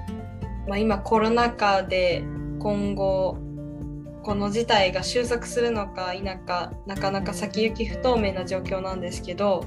[0.68, 2.22] まあ、今コロナ禍で
[2.58, 3.38] 今後
[4.22, 9.64] この事態が収束するのか否かなかなか先行き不透明な状況なんですけど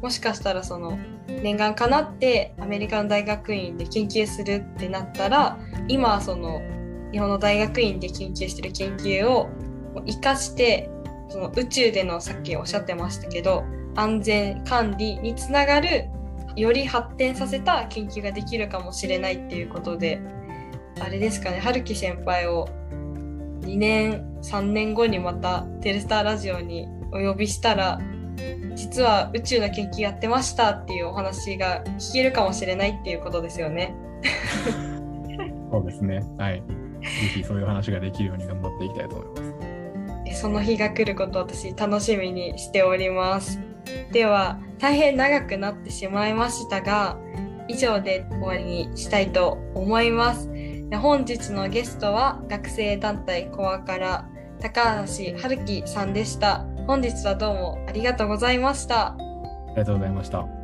[0.00, 6.62] もしかしたらその念願かなってアメリカの大学院で研究するってなったら今その
[7.12, 9.48] 日本の大学院で研究してる研究を
[10.06, 10.90] 生かして
[11.28, 13.64] その宇宙でのさっきおっしゃってましたけど
[13.98, 16.08] 安全管理につながる
[16.54, 20.20] より発展させた研究ができるかもしれないっていうことで
[21.00, 22.68] あれですかね春樹先輩を
[23.62, 28.00] 2年3年後にまた「テレスターラジオ」にお呼びしたら
[28.74, 33.94] 実は宇宙の研究やってましたっていうお話が聞けるかもしれないっていうことですよね。
[35.72, 36.22] そうですね。
[36.38, 36.62] はい。
[37.00, 40.40] ぜひそういう話ができるように頑張っていきたいと思います。
[40.40, 43.67] その日が来ることを私楽しみにしております。
[44.12, 47.18] では大変長くなってしまいましたが
[47.68, 50.50] 以上で終わりにしたいと思います。
[51.02, 54.28] 本日のゲストは学生団体コアから
[54.60, 56.64] 高橋春樹さんでした。
[56.86, 59.08] 本日はどうもありがとうございました。
[59.08, 59.16] あ
[59.70, 60.57] りがとうございました。